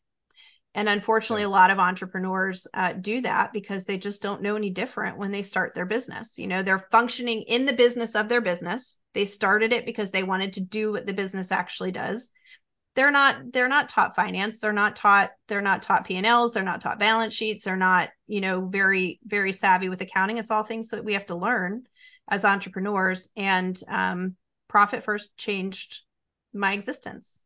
[0.80, 4.70] And unfortunately, a lot of entrepreneurs uh, do that because they just don't know any
[4.70, 6.38] different when they start their business.
[6.38, 8.98] You know, they're functioning in the business of their business.
[9.14, 12.32] They started it because they wanted to do what the business actually does.
[12.96, 14.62] They're not they're not taught finance.
[14.62, 16.54] They're not taught they're not taught P&Ls.
[16.54, 17.66] They're not taught balance sheets.
[17.66, 20.38] They're not you know very very savvy with accounting.
[20.38, 21.84] It's all things that we have to learn
[22.30, 23.28] as entrepreneurs.
[23.36, 24.38] And um,
[24.70, 26.04] profit first changed
[26.54, 27.44] my existence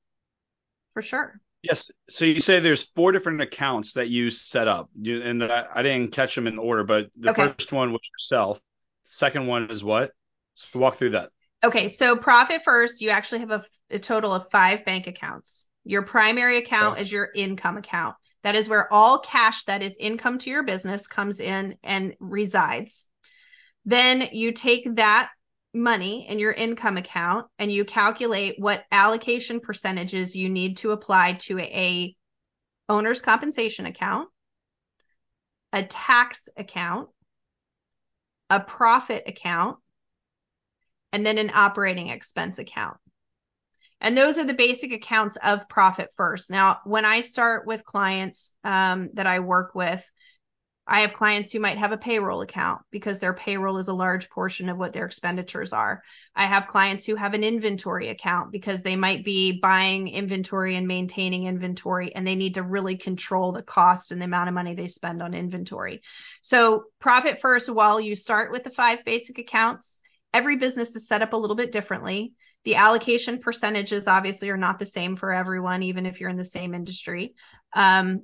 [0.91, 1.41] for sure.
[1.63, 1.89] Yes.
[2.10, 5.82] So you say there's four different accounts that you set up, you, and I, I,
[5.82, 7.54] didn't catch them in order, but the okay.
[7.58, 8.60] first one was yourself.
[9.06, 10.12] Second one is what?
[10.56, 11.30] So walk through that.
[11.63, 11.88] Okay.
[11.88, 15.65] So profit first, you actually have a, a total of five bank accounts.
[15.86, 17.04] Your primary account okay.
[17.04, 18.15] is your income account.
[18.43, 23.06] That is where all cash that is income to your business comes in and resides.
[23.86, 25.30] Then you take that
[25.74, 31.34] money in your income account and you calculate what allocation percentages you need to apply
[31.34, 32.16] to a,
[32.90, 34.30] owner's compensation account,
[35.72, 37.10] a tax account,
[38.50, 39.78] a profit account,
[41.12, 42.98] and then an operating expense account.
[44.02, 46.52] And those are the basic accounts of Profit First.
[46.52, 50.04] Now, when I start with clients um, that I work with,
[50.86, 54.30] I have clients who might have a payroll account because their payroll is a large
[54.30, 56.04] portion of what their expenditures are.
[56.36, 60.86] I have clients who have an inventory account because they might be buying inventory and
[60.86, 64.76] maintaining inventory and they need to really control the cost and the amount of money
[64.76, 66.02] they spend on inventory.
[66.41, 70.02] So, profit first, while you start with the five basic accounts,
[70.34, 72.34] every business is set up a little bit differently.
[72.65, 76.43] The allocation percentages obviously are not the same for everyone, even if you're in the
[76.43, 77.36] same industry.
[77.74, 78.24] Um,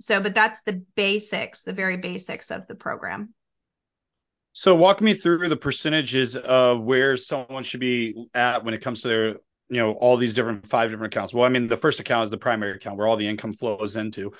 [0.00, 3.34] so, but that's the basics, the very basics of the program.
[4.52, 9.02] So, walk me through the percentages of where someone should be at when it comes
[9.02, 9.28] to their,
[9.68, 11.34] you know, all these different five different accounts.
[11.34, 13.94] Well, I mean, the first account is the primary account where all the income flows
[13.94, 14.32] into,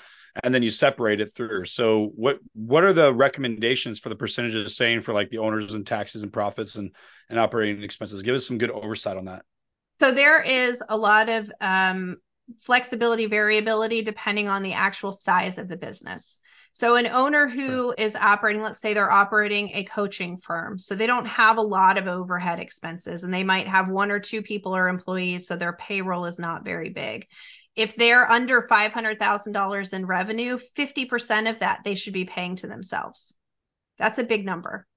[0.43, 1.65] and then you separate it through.
[1.65, 5.85] So, what what are the recommendations for the percentages saying for like the owners and
[5.85, 6.93] taxes and profits and
[7.29, 8.23] and operating expenses?
[8.23, 9.45] Give us some good oversight on that.
[10.01, 12.17] So there is a lot of um,
[12.63, 16.39] flexibility, variability depending on the actual size of the business.
[16.73, 21.07] So an owner who is operating, let's say they're operating a coaching firm, so they
[21.07, 24.75] don't have a lot of overhead expenses and they might have one or two people
[24.75, 27.27] or employees, so their payroll is not very big.
[27.75, 33.35] If they're under $500,000 in revenue, 50% of that they should be paying to themselves.
[33.97, 34.87] That's a big number.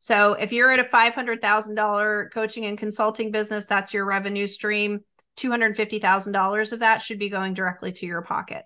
[0.00, 5.00] So if you're at a $500,000 coaching and consulting business, that's your revenue stream.
[5.36, 8.64] $250,000 of that should be going directly to your pocket.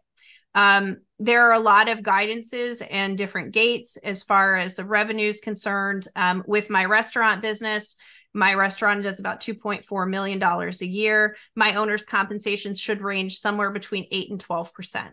[0.55, 5.29] Um, there are a lot of guidances and different gates as far as the revenue
[5.29, 6.09] is concerned.
[6.17, 7.97] Um, with my restaurant business,
[8.35, 11.37] my restaurant does about $2.4 million a year.
[11.55, 15.13] My owner's compensation should range somewhere between 8 and 12%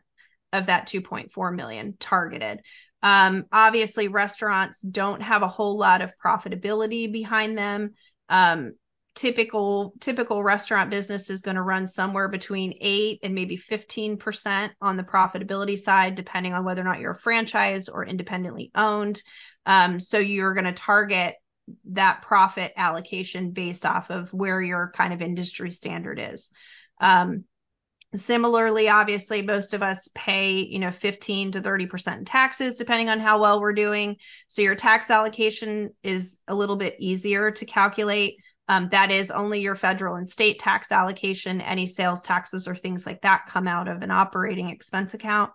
[0.53, 2.61] of that 2.4 million targeted.
[3.01, 7.93] Um, obviously, restaurants don't have a whole lot of profitability behind them.
[8.29, 8.73] Um,
[9.15, 14.97] typical typical restaurant business is going to run somewhere between 8 and maybe 15% on
[14.97, 19.21] the profitability side depending on whether or not you're a franchise or independently owned.
[19.65, 21.35] Um, so you're going to target
[21.85, 26.51] that profit allocation based off of where your kind of industry standard is.
[26.99, 27.45] Um,
[28.13, 33.19] similarly obviously most of us pay you know 15 to 30% in taxes depending on
[33.19, 34.17] how well we're doing.
[34.47, 39.61] So your tax allocation is a little bit easier to calculate Um, that is only
[39.61, 41.61] your federal and state tax allocation.
[41.61, 45.51] Any sales taxes or things like that come out of an operating expense account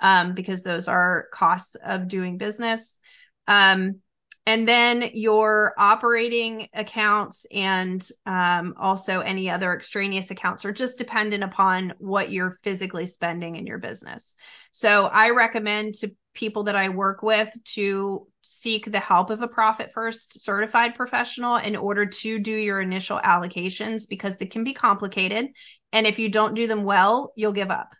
[0.00, 2.98] um, because those are costs of doing business.
[3.46, 4.00] Um,
[4.48, 11.44] and then your operating accounts and um, also any other extraneous accounts are just dependent
[11.44, 14.36] upon what you're physically spending in your business.
[14.72, 18.26] So I recommend to people that I work with to
[18.68, 23.18] seek the help of a profit first certified professional in order to do your initial
[23.18, 25.46] allocations because they can be complicated.
[25.90, 27.94] And if you don't do them well, you'll give up.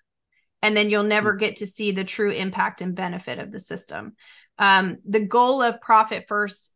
[0.60, 4.12] And then you'll never get to see the true impact and benefit of the system.
[4.58, 6.70] Um, the goal of Profit First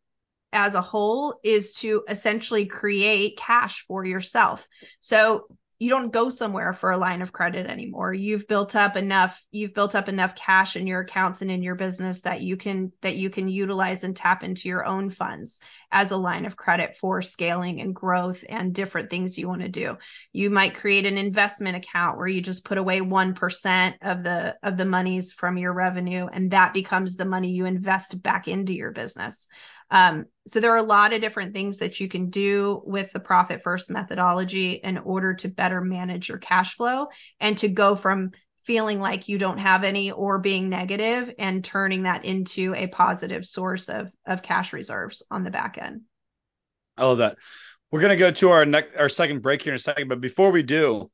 [0.51, 4.67] as a whole is to essentially create cash for yourself.
[5.01, 5.45] So
[5.83, 8.13] you don't go somewhere for a line of credit anymore.
[8.13, 11.75] You've built up enough, you've built up enough cash in your accounts and in your
[11.75, 15.59] business that you can that you can utilize and tap into your own funds
[15.91, 19.67] as a line of credit for scaling and growth and different things you want to
[19.67, 19.97] do.
[20.31, 24.77] You might create an investment account where you just put away 1% of the of
[24.77, 28.91] the monies from your revenue and that becomes the money you invest back into your
[28.91, 29.49] business.
[29.93, 33.19] Um, so there are a lot of different things that you can do with the
[33.19, 38.31] profit first methodology in order to better manage your cash flow and to go from
[38.63, 43.45] feeling like you don't have any or being negative and turning that into a positive
[43.45, 46.01] source of of cash reserves on the back end.
[46.97, 47.37] I love that.
[47.91, 50.49] We're gonna go to our next our second break here in a second, but before
[50.49, 51.11] we do,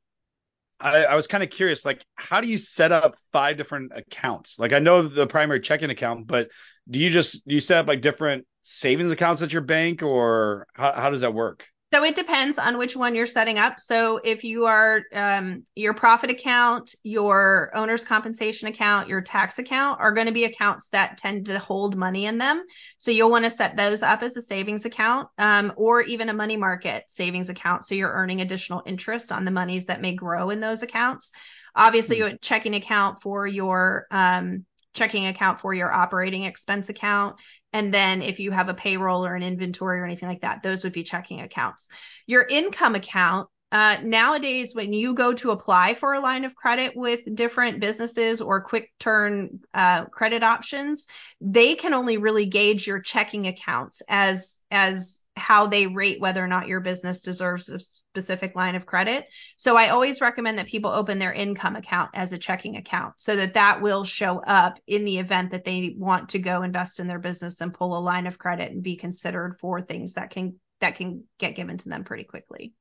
[0.80, 4.58] I, I was kind of curious, like, how do you set up five different accounts?
[4.58, 6.48] Like, I know the primary checking account, but
[6.88, 10.66] do you just do you set up like different savings accounts at your bank, or
[10.74, 11.66] how, how does that work?
[11.92, 13.80] So it depends on which one you're setting up.
[13.80, 20.00] So if you are um, your profit account, your owner's compensation account, your tax account
[20.00, 22.64] are going to be accounts that tend to hold money in them.
[22.98, 26.34] So you'll want to set those up as a savings account um, or even a
[26.34, 27.84] money market savings account.
[27.84, 31.32] So you're earning additional interest on the monies that may grow in those accounts.
[31.74, 32.34] Obviously, mm-hmm.
[32.36, 37.36] a checking account for your um, checking account for your operating expense account.
[37.72, 40.84] And then if you have a payroll or an inventory or anything like that, those
[40.84, 41.88] would be checking accounts.
[42.26, 46.92] Your income account, uh, nowadays, when you go to apply for a line of credit
[46.96, 51.06] with different businesses or quick turn uh, credit options,
[51.40, 56.46] they can only really gauge your checking accounts as as how they rate whether or
[56.46, 59.26] not your business deserves a specific line of credit.
[59.56, 63.34] So I always recommend that people open their income account as a checking account so
[63.36, 67.06] that that will show up in the event that they want to go invest in
[67.06, 70.60] their business and pull a line of credit and be considered for things that can
[70.80, 72.72] that can get given to them pretty quickly.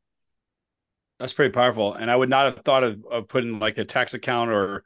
[1.20, 1.94] That's pretty powerful.
[1.94, 4.86] And I would not have thought of, of putting like a tax account or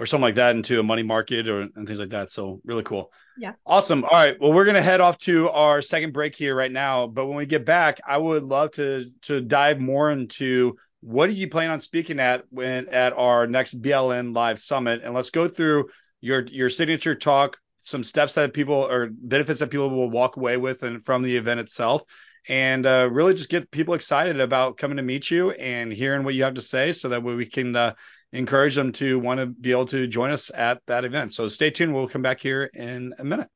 [0.00, 2.32] or something like that into a money market or and things like that.
[2.32, 3.12] So really cool.
[3.36, 3.52] Yeah.
[3.66, 4.02] Awesome.
[4.02, 4.34] All right.
[4.40, 7.06] Well, we're gonna head off to our second break here right now.
[7.06, 11.36] But when we get back, I would love to to dive more into what do
[11.36, 15.46] you plan on speaking at when at our next BLN live summit, and let's go
[15.46, 15.90] through
[16.22, 20.56] your your signature talk, some steps that people or benefits that people will walk away
[20.56, 22.02] with and from the event itself,
[22.48, 26.34] and uh, really just get people excited about coming to meet you and hearing what
[26.34, 27.92] you have to say, so that we can uh,
[28.32, 31.32] encourage them to want to be able to join us at that event.
[31.32, 31.94] So stay tuned.
[31.94, 33.48] We'll come back here in a minute.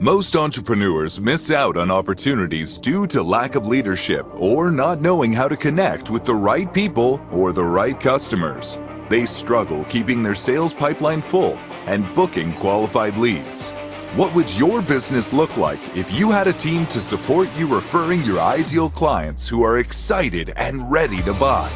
[0.00, 5.46] Most entrepreneurs miss out on opportunities due to lack of leadership or not knowing how
[5.46, 8.76] to connect with the right people or the right customers.
[9.08, 13.70] They struggle keeping their sales pipeline full and booking qualified leads.
[14.16, 18.24] What would your business look like if you had a team to support you referring
[18.24, 21.70] your ideal clients who are excited and ready to buy?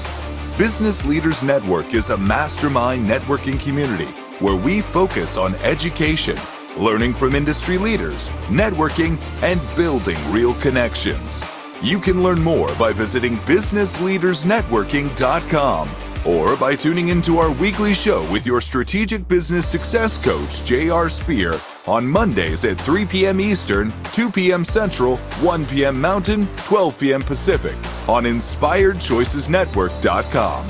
[0.59, 4.09] Business Leaders Network is a mastermind networking community
[4.41, 6.37] where we focus on education,
[6.77, 11.45] learning from industry leaders, networking, and building real connections.
[11.81, 15.89] You can learn more by visiting businessleadersnetworking.com
[16.29, 21.09] or by tuning into our weekly show with your strategic business success coach, J.R.
[21.09, 23.41] Spear, on Mondays at 3 p.m.
[23.41, 24.63] Eastern, 2 p.m.
[24.63, 25.99] Central, 1 p.m.
[25.99, 27.23] Mountain, 12 p.m.
[27.23, 27.75] Pacific
[28.07, 30.69] on InspiredChoicesNetwork.com.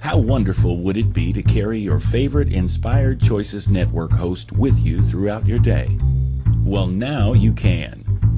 [0.00, 5.02] How wonderful would it be to carry your favorite Inspired Choices Network host with you
[5.02, 5.98] throughout your day?
[6.62, 8.03] Well, now you can.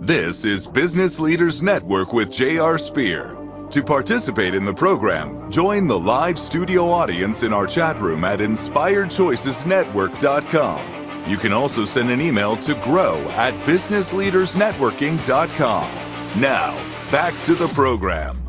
[0.00, 2.78] This is Business Leaders Network with J.R.
[2.78, 3.36] Spear.
[3.72, 8.38] To participate in the program, join the live studio audience in our chat room at
[8.38, 11.28] inspiredchoicesnetwork.com.
[11.28, 16.40] You can also send an email to grow at businessleadersnetworking.com.
[16.40, 16.72] Now,
[17.12, 18.39] back to the program.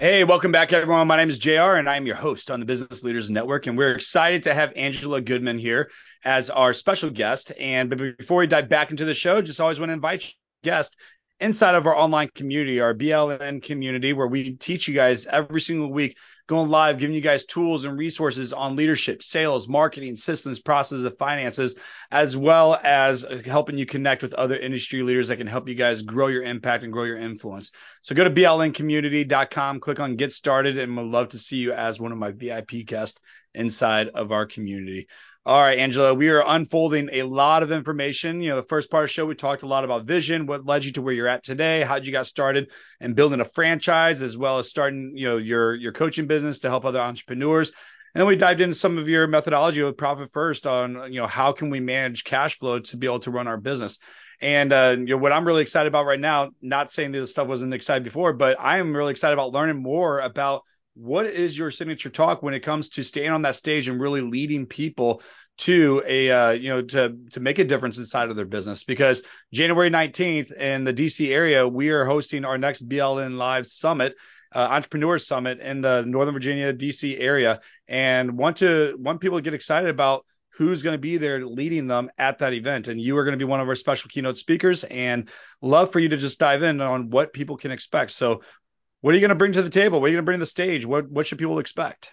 [0.00, 1.06] Hey, welcome back, everyone.
[1.08, 3.66] My name is JR, and I'm your host on the Business Leaders Network.
[3.66, 5.90] And we're excited to have Angela Goodman here
[6.24, 7.52] as our special guest.
[7.60, 10.32] And before we dive back into the show, just always want to invite
[10.64, 10.96] guests
[11.38, 15.92] inside of our online community, our BLN community, where we teach you guys every single
[15.92, 16.16] week,
[16.50, 21.16] going live, giving you guys tools and resources on leadership, sales, marketing, systems, processes, and
[21.16, 21.76] finances,
[22.10, 26.02] as well as helping you connect with other industry leaders that can help you guys
[26.02, 27.70] grow your impact and grow your influence.
[28.02, 32.00] So go to blncommunity.com, click on get started, and we'd love to see you as
[32.00, 33.20] one of my VIP guests
[33.54, 35.06] inside of our community.
[35.50, 38.40] All right, Angela, we are unfolding a lot of information.
[38.40, 40.64] You know, the first part of the show, we talked a lot about vision, what
[40.64, 42.70] led you to where you're at today, how'd you got started
[43.00, 46.68] and building a franchise, as well as starting, you know, your your coaching business to
[46.68, 47.72] help other entrepreneurs.
[48.14, 51.26] And then we dived into some of your methodology with Profit First on, you know,
[51.26, 53.98] how can we manage cash flow to be able to run our business.
[54.40, 57.32] And uh, you know what I'm really excited about right now, not saying that this
[57.32, 60.62] stuff wasn't excited before, but I am really excited about learning more about
[61.00, 64.20] what is your signature talk when it comes to staying on that stage and really
[64.20, 65.22] leading people
[65.58, 68.84] to a uh, you know to to make a difference inside of their business?
[68.84, 69.22] Because
[69.52, 74.14] January 19th in the DC area we are hosting our next BLN Live Summit
[74.54, 79.42] uh, Entrepreneur Summit in the Northern Virginia DC area and want to want people to
[79.42, 80.26] get excited about
[80.60, 82.88] who's going to be there leading them at that event.
[82.88, 85.30] And you are going to be one of our special keynote speakers and
[85.62, 88.10] love for you to just dive in on what people can expect.
[88.10, 88.42] So
[89.00, 90.00] what are you going to bring to the table?
[90.00, 90.84] What are you going to bring to the stage?
[90.84, 92.12] What what should people expect?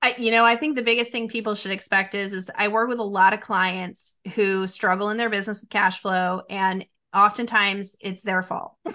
[0.00, 2.88] I, you know, I think the biggest thing people should expect is, is I work
[2.88, 7.96] with a lot of clients who struggle in their business with cash flow, and oftentimes
[8.00, 8.76] it's their fault.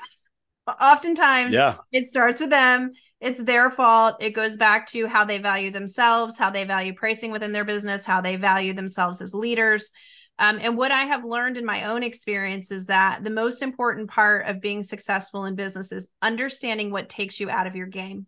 [0.68, 1.76] oftentimes, yeah.
[1.91, 2.93] it starts with them.
[3.20, 4.18] It's their fault.
[4.22, 8.06] It goes back to how they value themselves, how they value pricing within their business,
[8.06, 9.91] how they value themselves as leaders.
[10.40, 14.10] Um, and what I have learned in my own experience is that the most important
[14.10, 18.26] part of being successful in business is understanding what takes you out of your game.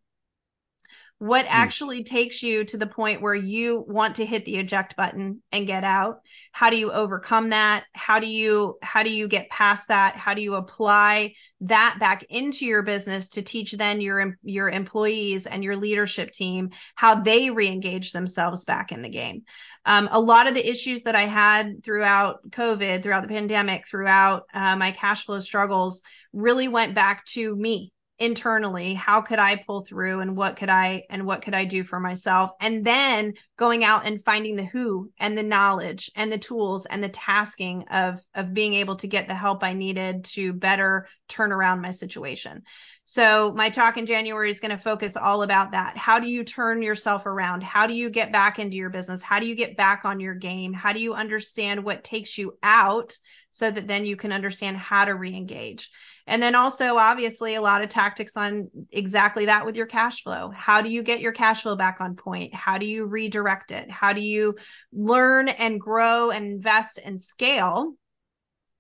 [1.20, 1.51] What hmm.
[1.51, 5.66] actually takes you to the point where you want to hit the eject button and
[5.66, 6.20] get out?
[6.51, 7.86] How do you overcome that?
[7.93, 10.18] How do you how do you get past that?
[10.18, 15.45] How do you apply that back into your business to teach then your your employees
[15.45, 19.43] and your leadership team how they re-engage themselves back in the game?
[19.86, 24.43] Um, a lot of the issues that I had throughout COVID, throughout the pandemic, throughout
[24.53, 26.03] uh, my cash flow struggles
[26.34, 31.03] really went back to me internally how could i pull through and what could i
[31.09, 32.51] and what could i do for myself?
[32.61, 37.03] And then going out and finding the who and the knowledge and the tools and
[37.03, 41.51] the tasking of of being able to get the help i needed to better turn
[41.51, 42.63] around my situation.
[43.03, 45.97] So my talk in january is going to focus all about that.
[45.97, 47.63] How do you turn yourself around?
[47.63, 49.22] How do you get back into your business?
[49.22, 50.72] How do you get back on your game?
[50.72, 53.18] How do you understand what takes you out
[53.51, 55.89] so that then you can understand how to re-engage
[56.28, 60.49] and then also, obviously, a lot of tactics on exactly that with your cash flow.
[60.49, 62.53] How do you get your cash flow back on point?
[62.53, 63.91] How do you redirect it?
[63.91, 64.55] How do you
[64.91, 67.93] learn and grow and invest and scale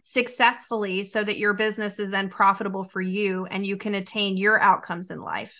[0.01, 4.59] successfully so that your business is then profitable for you and you can attain your
[4.59, 5.53] outcomes in life?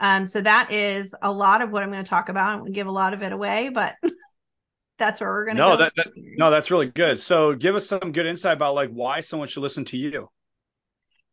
[0.00, 2.50] Um, so that is a lot of what I'm going to talk about.
[2.50, 3.94] I'm going to give a lot of it away, but
[4.98, 5.84] that's where we're going to no, go.
[5.84, 7.20] That, that, no, that's really good.
[7.20, 10.28] So give us some good insight about like why someone should listen to you.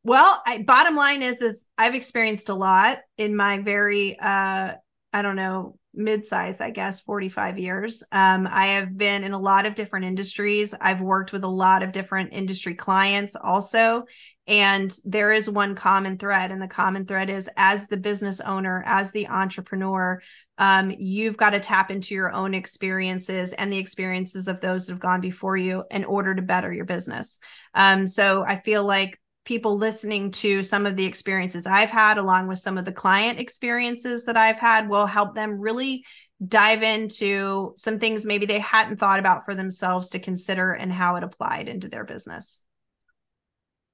[0.04, 4.74] Well, I, bottom line is, is I've experienced a lot in my very, uh,
[5.12, 8.04] I don't know, mid-size, I guess, 45 years.
[8.12, 10.74] Um, I have been in a lot of different industries.
[10.80, 14.06] I've worked with a lot of different industry clients also.
[14.48, 18.84] And there is one common thread, and the common thread is as the business owner,
[18.86, 20.22] as the entrepreneur,
[20.58, 24.94] um, you've got to tap into your own experiences and the experiences of those that
[24.94, 27.40] have gone before you in order to better your business.
[27.76, 29.20] Um, so I feel like
[29.50, 33.40] people listening to some of the experiences I've had, along with some of the client
[33.40, 36.06] experiences that I've had, will help them really
[36.48, 41.16] dive into some things maybe they hadn't thought about for themselves to consider and how
[41.16, 42.62] it applied into their business.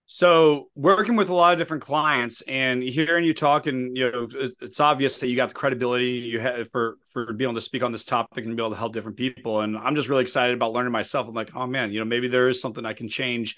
[0.08, 4.28] So working with a lot of different clients and hearing you talk and you know
[4.62, 7.82] it's obvious that you got the credibility you have for for being able to speak
[7.82, 10.54] on this topic and be able to help different people and I'm just really excited
[10.54, 11.28] about learning myself.
[11.28, 13.58] I'm like, oh man, you know maybe there is something I can change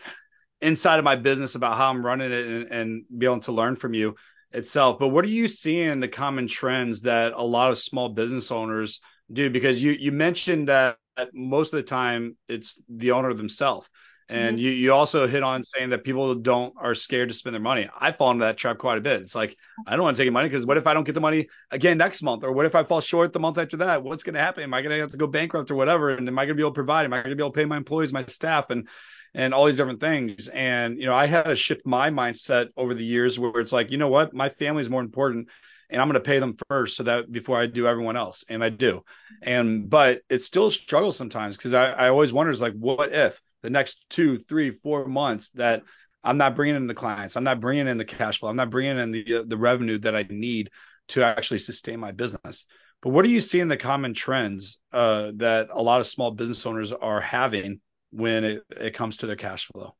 [0.61, 3.75] inside of my business about how I'm running it and, and be able to learn
[3.75, 4.15] from you.
[4.51, 4.97] itself.
[4.99, 9.01] But what are you seeing the common trends that a lot of small business owners
[9.31, 9.49] do?
[9.49, 10.97] Because you you mentioned that
[11.33, 13.87] most of the time it's the owner themselves.
[14.29, 14.65] And mm-hmm.
[14.65, 17.89] you, you also hit on saying that people don't are scared to spend their money.
[17.97, 19.21] I fall into that trap quite a bit.
[19.21, 19.55] It's like
[19.85, 21.97] I don't want to take money because what if I don't get the money again
[21.97, 24.03] next month, or what if I fall short the month after that?
[24.03, 24.63] What's going to happen?
[24.63, 26.09] Am I going to have to go bankrupt or whatever?
[26.09, 27.05] And am I going to be able to provide?
[27.05, 28.89] Am I going to be able to pay my employees, my staff, and
[29.33, 30.47] and all these different things?
[30.47, 33.91] And you know, I had to shift my mindset over the years where it's like,
[33.91, 35.49] you know what, my family is more important
[35.89, 38.43] and I'm going to pay them first so that before I do everyone else.
[38.49, 39.03] And I do.
[39.41, 43.13] And, but it's still a struggle sometimes because I, I always wonder is like, what
[43.13, 45.83] if the next two, three, four months that
[46.23, 48.69] I'm not bringing in the clients, I'm not bringing in the cash flow, I'm not
[48.69, 50.71] bringing in the, the revenue that I need
[51.09, 52.65] to actually sustain my business.
[53.01, 56.65] But what are you seeing the common trends uh, that a lot of small business
[56.65, 57.79] owners are having
[58.11, 59.95] when it, it comes to their cash flow?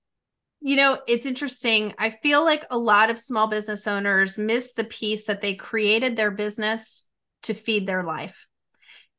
[0.60, 1.94] You know, it's interesting.
[2.00, 6.16] I feel like a lot of small business owners miss the piece that they created
[6.16, 7.06] their business
[7.44, 8.36] to feed their life.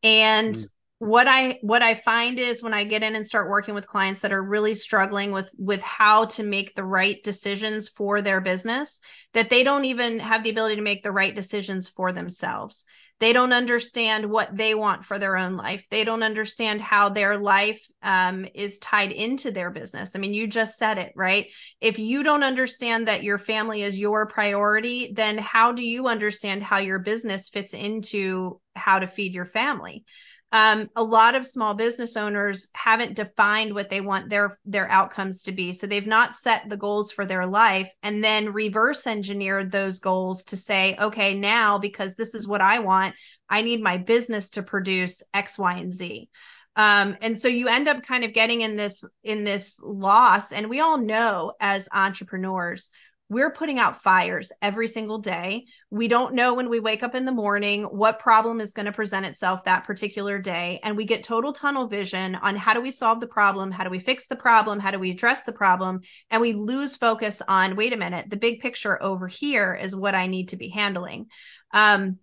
[0.02, 0.66] And mm.
[0.98, 4.22] what I what I find is when I get in and start working with clients
[4.22, 9.00] that are really struggling with with how to make the right decisions for their business,
[9.34, 12.84] that they don't even have the ability to make the right decisions for themselves.
[13.20, 15.84] They don't understand what they want for their own life.
[15.90, 20.12] They don't understand how their life um, is tied into their business.
[20.14, 21.46] I mean, you just said it, right?
[21.80, 26.62] If you don't understand that your family is your priority, then how do you understand
[26.62, 30.04] how your business fits into how to feed your family?
[30.50, 35.42] Um, a lot of small business owners haven't defined what they want their their outcomes
[35.42, 35.74] to be.
[35.74, 40.44] So they've not set the goals for their life and then reverse engineered those goals
[40.44, 43.14] to say okay now because this is what i want
[43.50, 46.28] i need my business to produce x y and z.
[46.76, 50.52] Um, and so you end up kind of getting in this in this loss.
[50.52, 52.92] And we all know as entrepreneurs
[53.30, 55.66] we're putting out fires every single day.
[55.90, 58.92] We don't know when we wake up in the morning what problem is going to
[58.92, 60.80] present itself that particular day.
[60.82, 63.70] And we get total tunnel vision on how do we solve the problem?
[63.70, 64.80] How do we fix the problem?
[64.80, 66.00] How do we address the problem?
[66.30, 70.14] And we lose focus on wait a minute, the big picture over here is what
[70.14, 71.26] I need to be handling.
[71.72, 72.18] Um,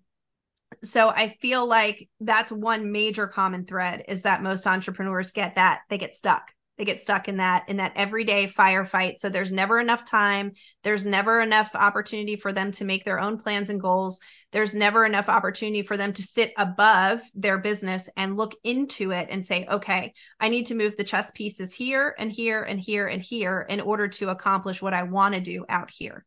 [0.83, 5.81] so I feel like that's one major common thread is that most entrepreneurs get that
[5.89, 9.79] they get stuck they get stuck in that in that everyday firefight so there's never
[9.79, 10.51] enough time
[10.83, 14.19] there's never enough opportunity for them to make their own plans and goals
[14.51, 19.27] there's never enough opportunity for them to sit above their business and look into it
[19.29, 23.07] and say okay i need to move the chess pieces here and here and here
[23.07, 26.25] and here in order to accomplish what i want to do out here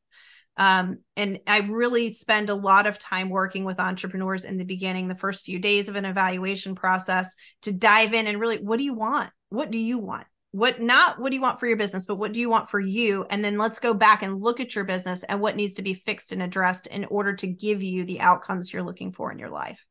[0.59, 5.07] um, and I really spend a lot of time working with entrepreneurs in the beginning,
[5.07, 8.83] the first few days of an evaluation process to dive in and really, what do
[8.83, 9.31] you want?
[9.51, 10.27] What do you want?
[10.53, 12.81] What not what do you want for your business but what do you want for
[12.81, 13.27] you?
[13.29, 15.95] And then let's go back and look at your business and what needs to be
[15.95, 19.51] fixed and addressed in order to give you the outcomes you're looking for in your
[19.51, 19.85] life.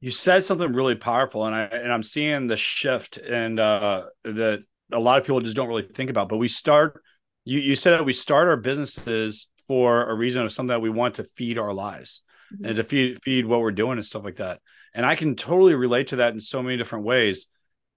[0.00, 4.64] You said something really powerful and i and i'm seeing the shift and uh that
[4.92, 7.02] a lot of people just don't really think about but we start
[7.44, 10.90] you you said that we start our businesses for a reason of something that we
[10.90, 12.66] want to feed our lives mm-hmm.
[12.66, 14.60] and to feed feed what we're doing and stuff like that.
[14.94, 17.48] And i can totally relate to that in so many different ways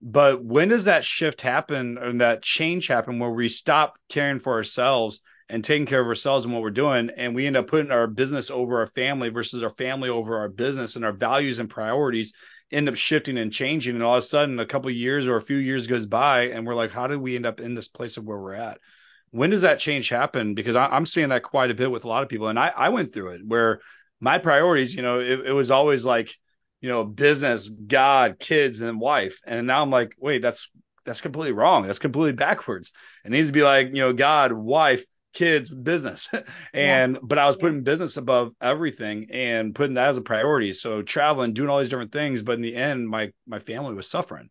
[0.01, 4.53] but when does that shift happen and that change happen where we stop caring for
[4.53, 7.91] ourselves and taking care of ourselves and what we're doing and we end up putting
[7.91, 11.69] our business over our family versus our family over our business and our values and
[11.69, 12.33] priorities
[12.71, 15.41] end up shifting and changing and all of a sudden a couple years or a
[15.41, 18.17] few years goes by and we're like how did we end up in this place
[18.17, 18.79] of where we're at?
[19.31, 20.55] When does that change happen?
[20.55, 22.71] Because I, am seeing that quite a bit with a lot of people and I,
[22.75, 23.81] I went through it where
[24.21, 26.37] my priorities you know it, it was always like
[26.81, 29.39] you know, business, God, kids, and wife.
[29.45, 30.71] And now I'm like, wait, that's
[31.05, 31.87] that's completely wrong.
[31.87, 32.91] That's completely backwards.
[33.25, 35.03] It needs to be like, you know, God, wife,
[35.33, 36.29] kids, business.
[36.73, 37.19] and yeah.
[37.21, 40.73] but I was putting business above everything and putting that as a priority.
[40.73, 44.09] So traveling, doing all these different things, but in the end, my my family was
[44.09, 44.49] suffering.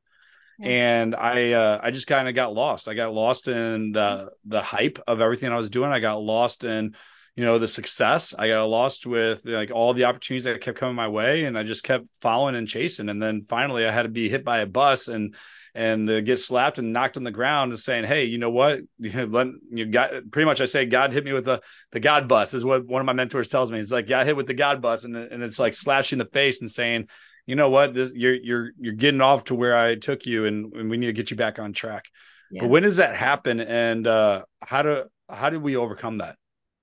[0.58, 0.68] Yeah.
[0.68, 2.88] And I uh, I just kind of got lost.
[2.88, 5.90] I got lost in the the hype of everything I was doing.
[5.90, 6.94] I got lost in
[7.38, 8.34] you know the success.
[8.36, 11.62] I got lost with like all the opportunities that kept coming my way and i
[11.62, 13.08] just kept following and chasing.
[13.08, 15.36] And then finally i had to be hit by a bus and
[15.72, 18.80] and uh, get slapped and knocked on the ground and saying hey you know what?
[18.98, 21.60] You got pretty much i say god hit me with the
[21.92, 23.78] the god bus is what one of my mentors tells me.
[23.78, 26.60] It's like got hit with the god bus and, and it's like slashing the face
[26.60, 27.06] and saying
[27.46, 27.94] you know what?
[27.94, 31.06] This, you're you're you're getting off to where i took you and, and we need
[31.06, 32.06] to get you back on track.
[32.50, 32.62] Yeah.
[32.62, 33.60] but when does that happen?
[33.60, 36.34] And uh how do how do we overcome that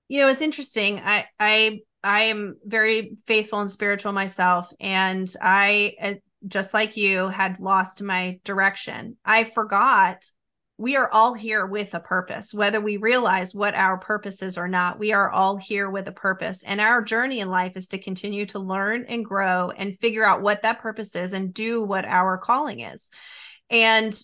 [0.08, 1.00] you know, it's interesting.
[1.00, 6.14] I I I am very faithful and spiritual myself, and I uh,
[6.46, 9.16] just like you had lost my direction.
[9.24, 10.22] I forgot
[10.78, 14.68] we are all here with a purpose, whether we realize what our purpose is or
[14.68, 14.98] not.
[14.98, 16.62] We are all here with a purpose.
[16.64, 20.42] And our journey in life is to continue to learn and grow and figure out
[20.42, 23.10] what that purpose is and do what our calling is.
[23.70, 24.14] And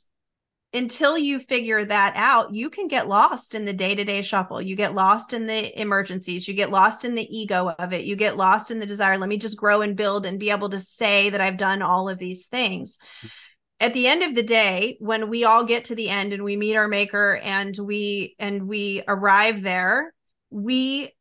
[0.75, 4.61] until you figure that out, you can get lost in the day to day shuffle.
[4.61, 6.49] You get lost in the emergencies.
[6.49, 8.05] You get lost in the ego of it.
[8.05, 10.71] You get lost in the desire, let me just grow and build and be able
[10.71, 12.99] to say that I've done all of these things
[13.83, 16.57] at the end of the day when we all get to the end and we
[16.57, 20.15] meet our maker and we and we arrive there
[20.51, 21.13] we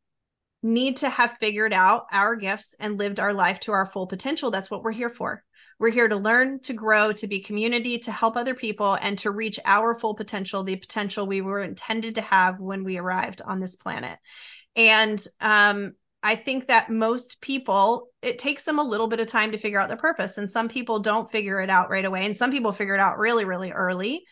[0.62, 4.52] need to have figured out our gifts and lived our life to our full potential
[4.52, 5.42] that's what we're here for
[5.78, 9.30] we're here to learn to grow to be community to help other people and to
[9.30, 13.60] reach our full potential the potential we were intended to have when we arrived on
[13.60, 14.18] this planet
[14.76, 15.92] and um,
[16.22, 19.80] I think that most people, it takes them a little bit of time to figure
[19.80, 20.38] out their purpose.
[20.38, 22.24] And some people don't figure it out right away.
[22.24, 24.24] And some people figure it out really, really early.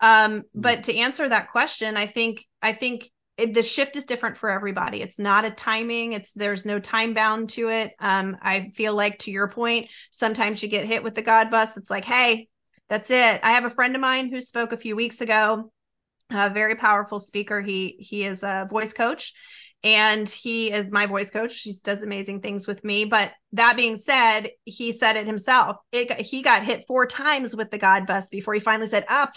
[0.00, 0.42] Um, mm-hmm.
[0.54, 4.50] but to answer that question, I think, I think it, the shift is different for
[4.50, 5.00] everybody.
[5.00, 6.12] It's not a timing.
[6.12, 7.92] It's there's no time bound to it.
[8.00, 11.76] Um, I feel like to your point, sometimes you get hit with the God bus.
[11.76, 12.48] It's like, hey,
[12.88, 13.40] that's it.
[13.44, 15.70] I have a friend of mine who spoke a few weeks ago,
[16.30, 17.62] a very powerful speaker.
[17.62, 19.32] He he is a voice coach,
[19.84, 21.60] and he is my voice coach.
[21.60, 23.04] He does amazing things with me.
[23.04, 25.76] But that being said, he said it himself.
[25.92, 29.30] It, he got hit four times with the God bus before he finally said, "Up,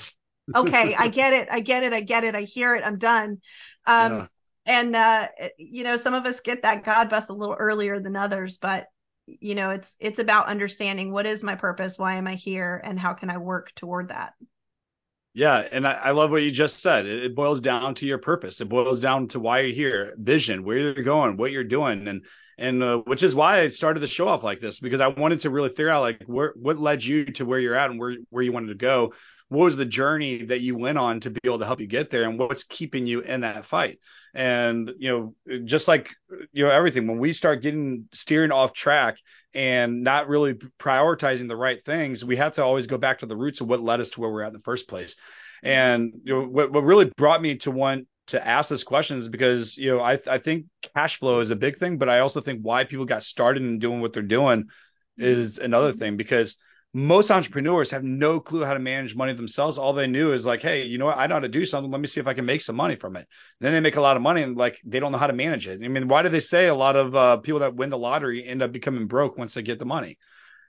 [0.56, 3.38] okay, I get it, I get it, I get it, I hear it, I'm done."
[3.86, 4.28] Um, yeah.
[4.66, 5.28] And uh,
[5.58, 8.88] you know, some of us get that God bus a little earlier than others, but
[9.26, 13.00] you know, it's it's about understanding what is my purpose, why am I here, and
[13.00, 14.34] how can I work toward that.
[15.34, 17.06] Yeah, and I, I, love what you just said.
[17.06, 18.60] It, it, boils down to your purpose.
[18.60, 22.26] It boils down to why you're here, vision, where you're going, what you're doing, and
[22.58, 25.42] and uh, which is why I started the show off like this because I wanted
[25.42, 28.18] to really figure out like where what led you to where you're at and where
[28.30, 29.14] where you wanted to go.
[29.52, 32.10] What was the journey that you went on to be able to help you get
[32.10, 34.00] there, and what's keeping you in that fight?
[34.34, 36.08] And you know, just like
[36.54, 39.18] you know everything, when we start getting steering off track
[39.54, 43.36] and not really prioritizing the right things, we have to always go back to the
[43.36, 45.18] roots of what led us to where we're at in the first place.
[45.62, 49.28] And you know, what, what really brought me to want to ask this question is
[49.28, 52.40] because you know I I think cash flow is a big thing, but I also
[52.40, 54.70] think why people got started in doing what they're doing
[55.18, 56.56] is another thing because
[56.94, 59.78] most entrepreneurs have no clue how to manage money themselves.
[59.78, 61.18] All they knew is like, hey, you know what?
[61.18, 61.90] I know how to do something.
[61.90, 63.28] Let me see if I can make some money from it.
[63.62, 65.68] then they make a lot of money and like they don't know how to manage
[65.68, 65.82] it.
[65.84, 68.46] I mean, why do they say a lot of uh, people that win the lottery
[68.46, 70.18] end up becoming broke once they get the money?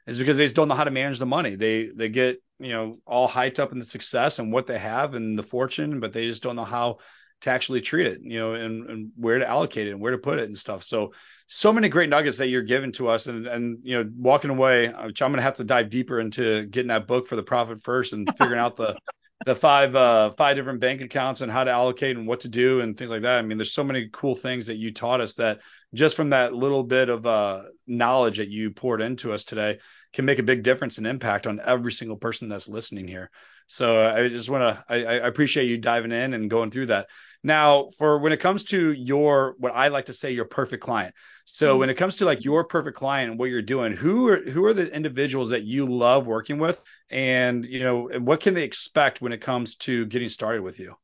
[0.07, 1.55] Is because they just don't know how to manage the money.
[1.57, 5.15] They they get you know all hyped up in the success and what they have
[5.15, 6.99] and the fortune, but they just don't know how
[7.43, 10.19] to actually treat it, you know, and, and where to allocate it and where to
[10.19, 10.83] put it and stuff.
[10.83, 11.13] So
[11.55, 13.27] so many great nuggets that you're giving to us.
[13.27, 16.65] And and you know walking away which i'm going to have to dive deeper into
[16.67, 18.97] getting that book for the profit first and figuring out the
[19.45, 22.81] the five uh five different bank accounts and how to allocate and what to do
[22.81, 23.39] and things like that.
[23.39, 25.61] I mean there's so many cool things that you taught us that
[25.93, 29.79] just from that little bit of uh knowledge that you poured into us today
[30.13, 33.31] can make a big difference and impact on every single person that's listening here.
[33.67, 37.09] So i just want to I, I appreciate you diving in and going through that
[37.43, 41.15] now, for when it comes to your what I like to say your perfect client.
[41.45, 41.81] So mm-hmm.
[41.81, 44.65] when it comes to like your perfect client and what you're doing, who are who
[44.65, 49.21] are the individuals that you love working with and you know, what can they expect
[49.21, 50.95] when it comes to getting started with you?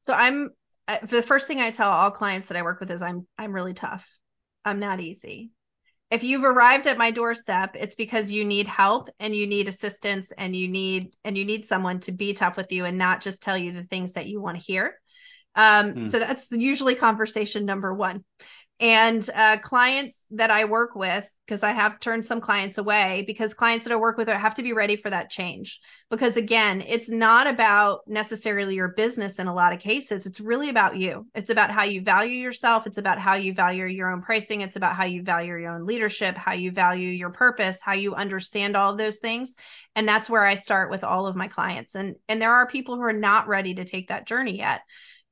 [0.00, 0.50] So I'm
[1.02, 3.74] the first thing I tell all clients that I work with is I'm I'm really
[3.74, 4.06] tough.
[4.64, 5.52] I'm not easy.
[6.10, 10.32] If you've arrived at my doorstep, it's because you need help and you need assistance
[10.32, 13.42] and you need and you need someone to be tough with you and not just
[13.42, 14.98] tell you the things that you want to hear.
[15.58, 16.04] Um, hmm.
[16.06, 18.24] So that's usually conversation number one.
[18.80, 23.54] And uh, clients that I work with, because I have turned some clients away, because
[23.54, 25.80] clients that I work with have to be ready for that change.
[26.10, 30.26] Because again, it's not about necessarily your business in a lot of cases.
[30.26, 31.26] It's really about you.
[31.34, 32.86] It's about how you value yourself.
[32.86, 34.60] It's about how you value your own pricing.
[34.60, 38.14] It's about how you value your own leadership, how you value your purpose, how you
[38.14, 39.56] understand all of those things.
[39.96, 41.96] And that's where I start with all of my clients.
[41.96, 44.82] And and there are people who are not ready to take that journey yet.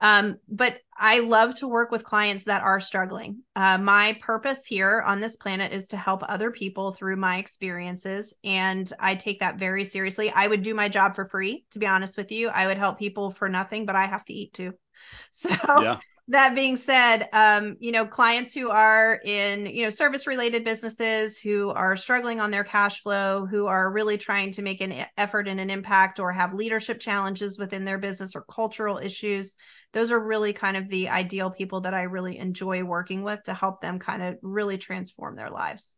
[0.01, 3.43] Um, but I love to work with clients that are struggling.
[3.55, 8.35] Uh, my purpose here on this planet is to help other people through my experiences.
[8.45, 10.31] And I take that very seriously.
[10.31, 12.49] I would do my job for free, to be honest with you.
[12.49, 14.73] I would help people for nothing, but I have to eat too.
[15.31, 15.99] So yeah.
[16.29, 21.39] that being said, um, you know, clients who are in, you know, service related businesses
[21.39, 25.49] who are struggling on their cash flow, who are really trying to make an effort
[25.49, 29.57] and an impact or have leadership challenges within their business or cultural issues,
[29.97, 33.55] those are really kind of the ideal people that I really enjoy working with to
[33.55, 35.97] help them kind of really transform their lives.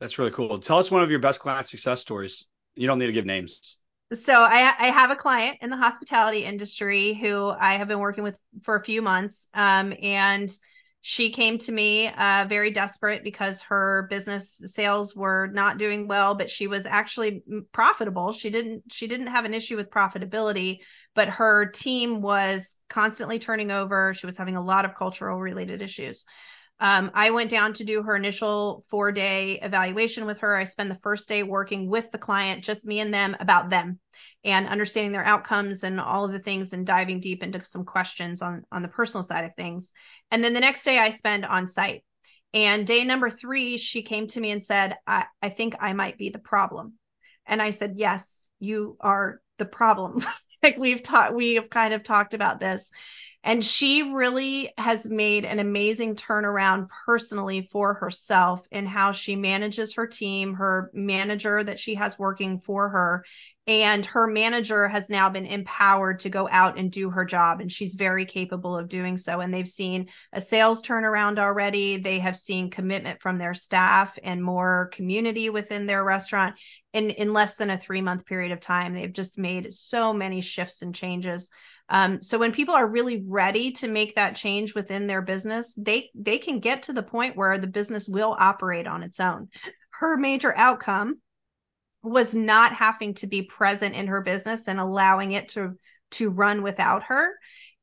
[0.00, 0.58] That's really cool.
[0.58, 2.46] Tell us one of your best client success stories.
[2.74, 3.78] You don't need to give names.
[4.12, 8.24] so I, I have a client in the hospitality industry who I have been working
[8.24, 9.46] with for a few months.
[9.54, 10.50] Um, and
[11.00, 16.34] she came to me uh, very desperate because her business sales were not doing well,
[16.34, 17.42] but she was actually
[17.72, 18.32] profitable.
[18.32, 20.80] She didn't she didn't have an issue with profitability,
[21.14, 24.12] but her team was constantly turning over.
[24.14, 26.24] She was having a lot of cultural related issues.
[26.80, 30.56] Um, I went down to do her initial four day evaluation with her.
[30.56, 33.98] I spent the first day working with the client, just me and them about them
[34.44, 38.42] and understanding their outcomes and all of the things and diving deep into some questions
[38.42, 39.92] on, on the personal side of things.
[40.30, 42.04] And then the next day I spend on site.
[42.54, 46.16] And day number three, she came to me and said, I, I think I might
[46.16, 46.94] be the problem.
[47.44, 50.22] And I said, Yes, you are the problem.
[50.62, 52.90] like we've taught, we have kind of talked about this.
[53.44, 59.94] And she really has made an amazing turnaround personally for herself in how she manages
[59.94, 63.24] her team, her manager that she has working for her.
[63.68, 67.60] And her manager has now been empowered to go out and do her job.
[67.60, 69.40] And she's very capable of doing so.
[69.40, 71.98] And they've seen a sales turnaround already.
[71.98, 76.56] They have seen commitment from their staff and more community within their restaurant
[76.92, 78.94] in, in less than a three month period of time.
[78.94, 81.50] They've just made so many shifts and changes.
[81.90, 86.10] Um, so when people are really ready to make that change within their business, they
[86.14, 89.48] they can get to the point where the business will operate on its own.
[89.90, 91.20] Her major outcome
[92.02, 95.76] was not having to be present in her business and allowing it to
[96.12, 97.34] to run without her.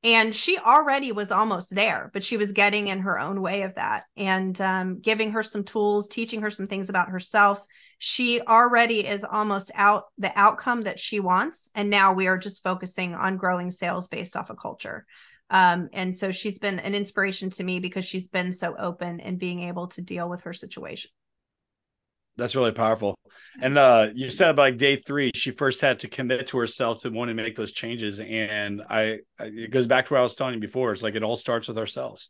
[0.04, 3.74] And she already was almost there, but she was getting in her own way of
[3.76, 7.66] that and um, giving her some tools, teaching her some things about herself,
[7.98, 11.70] she already is almost out the outcome that she wants.
[11.76, 15.06] And now we are just focusing on growing sales based off of culture.
[15.50, 19.40] Um, and so she's been an inspiration to me because she's been so open and
[19.40, 21.12] being able to deal with her situation.
[22.38, 23.16] That's really powerful.
[23.62, 27.10] And uh, you said like day three, she first had to commit to herself to
[27.10, 28.20] want to make those changes.
[28.20, 30.92] And I, it goes back to what I was telling you before.
[30.92, 32.30] It's like it all starts with ourselves.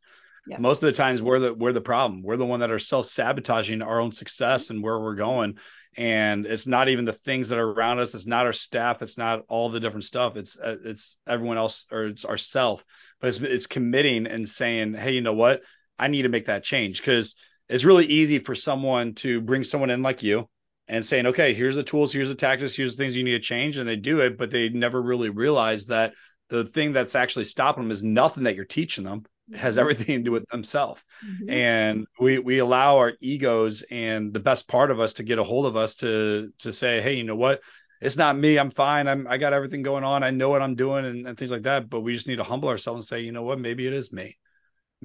[0.59, 2.21] Most of the times we're the we're the problem.
[2.21, 5.57] We're the one that are self sabotaging our own success and where we're going.
[5.97, 8.13] And it's not even the things that are around us.
[8.13, 9.01] It's not our staff.
[9.01, 10.35] It's not all the different stuff.
[10.35, 12.83] It's uh, it's everyone else or it's ourself.
[13.19, 15.61] But it's it's committing and saying, hey, you know what?
[15.97, 17.35] I need to make that change because
[17.69, 20.49] it's really easy for someone to bring someone in like you
[20.87, 23.39] and saying, okay, here's the tools, here's the tactics, here's the things you need to
[23.39, 26.13] change, and they do it, but they never really realize that
[26.49, 29.23] the thing that's actually stopping them is nothing that you're teaching them
[29.53, 29.79] has mm-hmm.
[29.79, 31.01] everything to do with themselves.
[31.25, 31.49] Mm-hmm.
[31.49, 35.43] And we we allow our egos and the best part of us to get a
[35.43, 37.61] hold of us to to say, hey, you know what?
[38.01, 38.57] It's not me.
[38.57, 39.07] I'm fine.
[39.07, 40.23] I'm I got everything going on.
[40.23, 41.89] I know what I'm doing and, and things like that.
[41.89, 43.59] But we just need to humble ourselves and say, you know what?
[43.59, 44.37] Maybe it is me.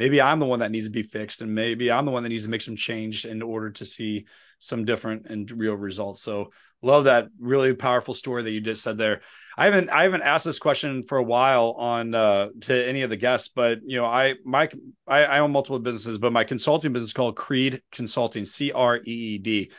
[0.01, 2.31] Maybe I'm the one that needs to be fixed, and maybe I'm the one that
[2.31, 4.25] needs to make some change in order to see
[4.59, 6.23] some different and real results.
[6.23, 9.21] So love that really powerful story that you just said there.
[9.59, 13.11] I haven't I haven't asked this question for a while on uh, to any of
[13.11, 14.71] the guests, but you know I my
[15.07, 19.03] I, I own multiple businesses, but my consulting business called Creed Consulting, C R E
[19.05, 19.71] E D,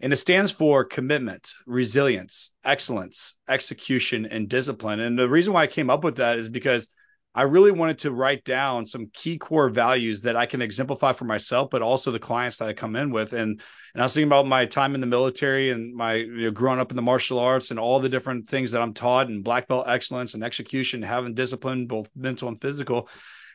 [0.00, 4.98] and it stands for commitment, resilience, excellence, execution, and discipline.
[4.98, 6.88] And the reason why I came up with that is because
[7.34, 11.24] I really wanted to write down some key core values that I can exemplify for
[11.24, 13.32] myself, but also the clients that I come in with.
[13.32, 13.60] And
[13.94, 16.80] and I was thinking about my time in the military and my you know, growing
[16.80, 19.68] up in the martial arts and all the different things that I'm taught and black
[19.68, 23.08] belt excellence and execution, having discipline, both mental and physical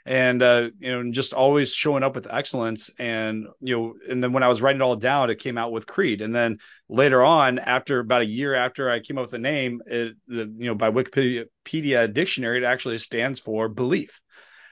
[0.06, 2.89] and uh, you know, and just always showing up with excellence.
[2.99, 5.72] And you know, and then when I was writing it all down, it came out
[5.72, 6.22] with Creed.
[6.22, 9.82] And then later on, after about a year after I came up with the name,
[9.86, 14.20] it the, you know by Wikipedia dictionary, it actually stands for belief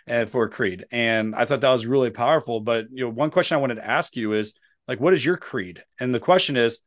[0.05, 0.85] and uh, for Creed.
[0.91, 2.59] And I thought that was really powerful.
[2.59, 4.53] But you know, one question I wanted to ask you is
[4.87, 5.81] like, what is your creed?
[5.99, 6.79] And the question is,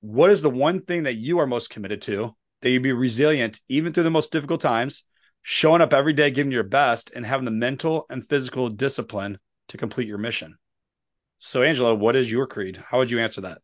[0.00, 2.34] what is the one thing that you are most committed to?
[2.62, 5.04] That you be resilient even through the most difficult times
[5.44, 9.38] showing up every day, giving your best, and having the mental and physical discipline
[9.68, 10.56] to complete your mission.
[11.38, 12.82] So, Angela, what is your creed?
[12.90, 13.58] How would you answer that?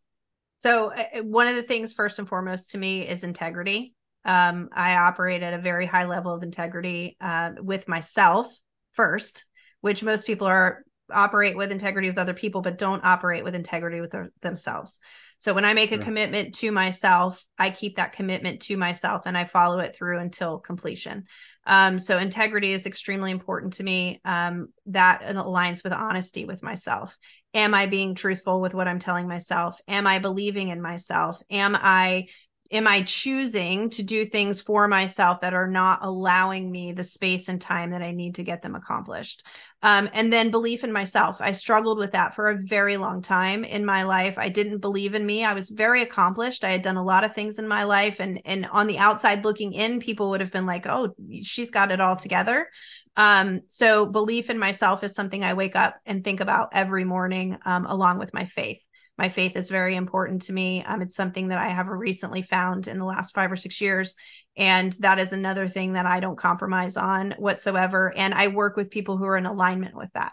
[0.59, 3.95] So, uh, one of the things, first and foremost, to me is integrity.
[4.27, 8.55] Um, I operate at a very high level of integrity uh, with myself
[8.93, 9.47] first,
[9.81, 14.03] which most people are operate with integrity with other people, but don't operate with integrity
[14.03, 15.01] with their, themselves.
[15.41, 16.01] So when I make sure.
[16.01, 20.21] a commitment to myself, I keep that commitment to myself and I follow it through
[20.21, 21.25] until completion.
[21.67, 24.21] Um, so integrity is extremely important to me.
[24.25, 27.17] Um, that aligns with honesty with myself.
[27.55, 29.81] Am I being truthful with what I'm telling myself?
[29.89, 31.41] Am I believing in myself?
[31.51, 32.27] Am I
[32.73, 37.49] am I choosing to do things for myself that are not allowing me the space
[37.49, 39.43] and time that I need to get them accomplished?
[39.83, 41.39] Um, and then belief in myself.
[41.41, 44.39] I struggled with that for a very long time in my life.
[44.39, 45.45] I didn't believe in me.
[45.45, 46.65] I was very accomplished.
[46.65, 49.45] I had done a lot of things in my life, and and on the outside
[49.45, 52.69] looking in, people would have been like, "Oh, she's got it all together."
[53.17, 57.59] Um, so belief in myself is something I wake up and think about every morning,
[57.65, 58.81] um, along with my faith
[59.21, 60.83] my faith is very important to me.
[60.83, 64.17] Um, it's something that I have recently found in the last five or six years.
[64.57, 68.11] And that is another thing that I don't compromise on whatsoever.
[68.17, 70.33] And I work with people who are in alignment with that.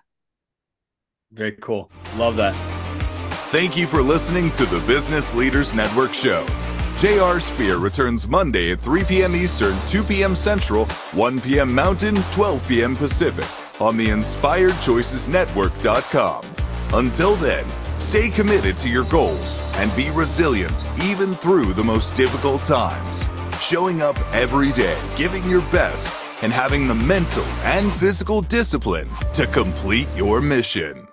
[1.33, 1.91] Very cool.
[2.15, 2.55] Love that.
[3.51, 6.47] Thank you for listening to the Business Leaders Network show.
[6.97, 7.41] J.R.
[7.41, 9.35] Spear returns Monday at 3 p.m.
[9.35, 10.33] Eastern, 2 p.m.
[10.33, 11.75] Central, 1 p.m.
[11.75, 12.95] Mountain, 12 p.m.
[12.95, 13.43] Pacific
[13.81, 16.45] on the InspiredChoicesNetwork.com.
[16.93, 17.65] Until then,
[18.07, 23.27] Stay committed to your goals and be resilient even through the most difficult times.
[23.59, 26.09] Showing up every day, giving your best,
[26.41, 31.06] and having the mental and physical discipline to complete your mission.